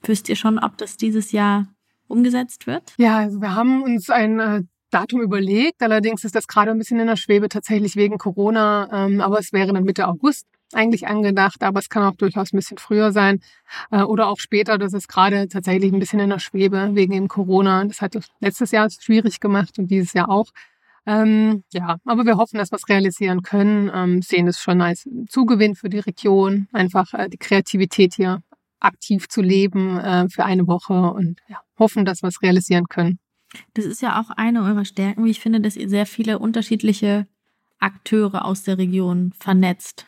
Wisst 0.03 0.29
ihr 0.29 0.35
schon, 0.35 0.59
ob 0.59 0.77
das 0.77 0.97
dieses 0.97 1.31
Jahr 1.31 1.67
umgesetzt 2.07 2.67
wird? 2.67 2.93
Ja, 2.97 3.17
also 3.17 3.41
wir 3.41 3.55
haben 3.55 3.83
uns 3.83 4.09
ein 4.09 4.39
äh, 4.39 4.63
Datum 4.93 5.21
überlegt. 5.21 5.81
Allerdings 5.81 6.23
ist 6.23 6.35
das 6.35 6.47
gerade 6.47 6.71
ein 6.71 6.77
bisschen 6.77 6.99
in 6.99 7.07
der 7.07 7.15
Schwebe 7.15 7.49
tatsächlich 7.49 7.95
wegen 7.95 8.17
Corona. 8.17 8.89
Ähm, 8.91 9.21
aber 9.21 9.39
es 9.39 9.53
wäre 9.53 9.73
dann 9.73 9.83
Mitte 9.83 10.07
August 10.07 10.45
eigentlich 10.73 11.07
angedacht, 11.07 11.63
aber 11.63 11.79
es 11.79 11.89
kann 11.89 12.03
auch 12.03 12.15
durchaus 12.15 12.51
ein 12.51 12.57
bisschen 12.57 12.77
früher 12.77 13.11
sein 13.11 13.39
äh, 13.91 14.01
oder 14.01 14.27
auch 14.27 14.39
später. 14.39 14.77
Das 14.77 14.93
ist 14.93 15.07
gerade 15.07 15.47
tatsächlich 15.47 15.93
ein 15.93 15.99
bisschen 15.99 16.19
in 16.19 16.29
der 16.29 16.39
Schwebe 16.39 16.91
wegen 16.93 17.13
dem 17.13 17.27
Corona. 17.27 17.83
Das 17.85 18.01
hat 18.01 18.17
letztes 18.39 18.71
Jahr 18.71 18.89
schwierig 18.89 19.39
gemacht 19.39 19.77
und 19.79 19.87
dieses 19.87 20.13
Jahr 20.13 20.29
auch. 20.29 20.47
Ähm, 21.05 21.63
ja, 21.73 21.97
aber 22.05 22.25
wir 22.25 22.37
hoffen, 22.37 22.57
dass 22.57 22.71
wir 22.71 22.77
es 22.77 22.87
realisieren 22.87 23.41
können, 23.41 23.91
ähm, 23.93 24.21
sehen 24.21 24.47
es 24.47 24.59
schon 24.59 24.81
als 24.81 25.07
Zugewinn 25.27 25.75
für 25.75 25.89
die 25.89 25.99
Region, 25.99 26.67
einfach 26.71 27.13
äh, 27.13 27.29
die 27.29 27.37
Kreativität 27.37 28.13
hier 28.13 28.41
aktiv 28.79 29.27
zu 29.27 29.41
leben 29.41 29.97
äh, 29.99 30.29
für 30.29 30.45
eine 30.45 30.65
Woche 30.67 30.93
und 30.93 31.41
ja, 31.47 31.61
hoffen, 31.77 32.05
dass 32.05 32.21
wir 32.21 32.29
es 32.29 32.41
realisieren 32.41 32.85
können. 32.87 33.19
Das 33.73 33.85
ist 33.85 34.01
ja 34.01 34.19
auch 34.19 34.29
eine 34.31 34.63
eurer 34.63 34.85
Stärken, 34.85 35.25
wie 35.25 35.31
ich 35.31 35.39
finde, 35.39 35.61
dass 35.61 35.75
ihr 35.75 35.89
sehr 35.89 36.05
viele 36.05 36.39
unterschiedliche 36.39 37.27
Akteure 37.79 38.45
aus 38.45 38.63
der 38.63 38.77
Region 38.77 39.33
vernetzt. 39.37 40.07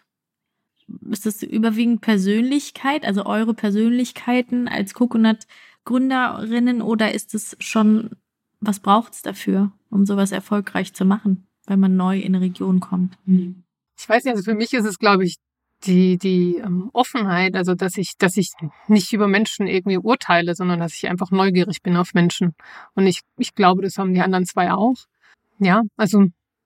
Ist 1.09 1.25
das 1.25 1.41
überwiegend 1.43 2.01
Persönlichkeit, 2.01 3.05
also 3.05 3.25
eure 3.25 3.53
Persönlichkeiten 3.53 4.67
als 4.67 4.93
Coconut-Gründerinnen 4.93 6.81
oder 6.81 7.13
ist 7.13 7.33
es 7.33 7.57
schon, 7.59 8.11
was 8.59 8.79
braucht 8.79 9.13
es 9.13 9.21
dafür, 9.23 9.71
um 9.89 10.05
sowas 10.05 10.31
erfolgreich 10.31 10.93
zu 10.93 11.05
machen, 11.05 11.47
wenn 11.65 11.79
man 11.79 11.95
neu 11.95 12.19
in 12.19 12.35
eine 12.35 12.41
Region 12.43 12.79
kommt? 12.79 13.17
Ich 13.97 14.07
weiß 14.07 14.25
nicht, 14.25 14.33
also 14.33 14.43
für 14.43 14.55
mich 14.55 14.73
ist 14.73 14.85
es, 14.85 14.99
glaube 14.99 15.25
ich, 15.25 15.37
die, 15.85 16.17
die 16.17 16.57
ähm, 16.57 16.89
Offenheit, 16.93 17.55
also 17.55 17.75
dass 17.75 17.97
ich, 17.97 18.17
dass 18.17 18.37
ich 18.37 18.53
nicht 18.87 19.13
über 19.13 19.27
Menschen 19.27 19.67
irgendwie 19.67 19.97
urteile, 19.97 20.55
sondern 20.55 20.79
dass 20.79 20.93
ich 20.93 21.07
einfach 21.07 21.31
neugierig 21.31 21.81
bin 21.81 21.97
auf 21.97 22.13
Menschen. 22.13 22.55
Und 22.95 23.07
ich, 23.07 23.21
ich 23.37 23.55
glaube, 23.55 23.81
das 23.81 23.97
haben 23.97 24.13
die 24.13 24.21
anderen 24.21 24.45
zwei 24.45 24.71
auch. 24.71 24.95
Ja, 25.59 25.83
also 25.97 26.25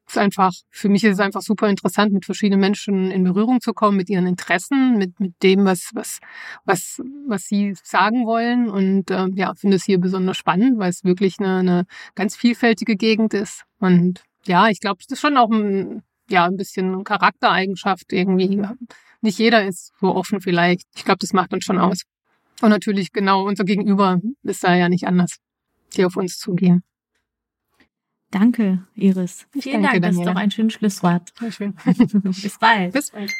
ist 0.09 0.17
einfach, 0.17 0.53
für 0.69 0.89
mich 0.89 1.03
ist 1.03 1.13
es 1.13 1.19
einfach 1.19 1.41
super 1.41 1.69
interessant, 1.69 2.11
mit 2.11 2.25
verschiedenen 2.25 2.59
Menschen 2.59 3.11
in 3.11 3.23
Berührung 3.23 3.61
zu 3.61 3.73
kommen, 3.73 3.97
mit 3.97 4.09
ihren 4.09 4.25
Interessen, 4.25 4.97
mit, 4.97 5.19
mit 5.19 5.41
dem, 5.43 5.65
was, 5.65 5.91
was, 5.93 6.19
was, 6.65 7.01
was 7.27 7.45
sie 7.45 7.75
sagen 7.83 8.25
wollen. 8.25 8.69
Und 8.69 9.11
äh, 9.11 9.27
ja, 9.35 9.53
finde 9.55 9.77
es 9.77 9.83
hier 9.83 9.99
besonders 9.99 10.37
spannend, 10.37 10.79
weil 10.79 10.89
es 10.89 11.03
wirklich 11.03 11.39
eine, 11.39 11.57
eine 11.57 11.85
ganz 12.15 12.35
vielfältige 12.35 12.95
Gegend 12.95 13.33
ist. 13.33 13.65
Und 13.79 14.23
ja, 14.45 14.69
ich 14.69 14.79
glaube, 14.79 14.99
es 15.01 15.11
ist 15.11 15.21
schon 15.21 15.37
auch 15.37 15.51
ein, 15.51 16.01
ja, 16.29 16.45
ein 16.45 16.57
bisschen 16.57 17.03
Charaktereigenschaft 17.03 18.11
irgendwie. 18.11 18.61
Nicht 19.21 19.39
jeder 19.39 19.65
ist 19.65 19.91
so 19.99 20.15
offen 20.15 20.41
vielleicht. 20.41 20.83
Ich 20.95 21.05
glaube, 21.05 21.19
das 21.19 21.33
macht 21.33 21.53
uns 21.53 21.65
schon 21.65 21.77
aus. 21.77 22.03
Und 22.61 22.69
natürlich 22.69 23.11
genau 23.11 23.45
unser 23.45 23.63
Gegenüber 23.63 24.19
ist 24.43 24.63
da 24.63 24.75
ja 24.75 24.89
nicht 24.89 25.05
anders, 25.05 25.37
die 25.95 26.05
auf 26.05 26.15
uns 26.17 26.37
zugehen. 26.37 26.83
Danke, 28.31 28.85
Iris. 28.95 29.47
Ich 29.55 29.63
Vielen 29.63 29.81
danke, 29.81 30.01
Dank, 30.01 30.13
das 30.13 30.19
ist 30.19 30.27
doch 30.27 30.39
ein 30.39 30.51
schönes 30.51 30.73
Schlusswort. 30.73 31.33
Sehr 31.39 31.51
schön. 31.51 31.73
Bis 32.23 32.57
bald. 32.59 32.93
Bis 32.93 33.11
bald. 33.11 33.33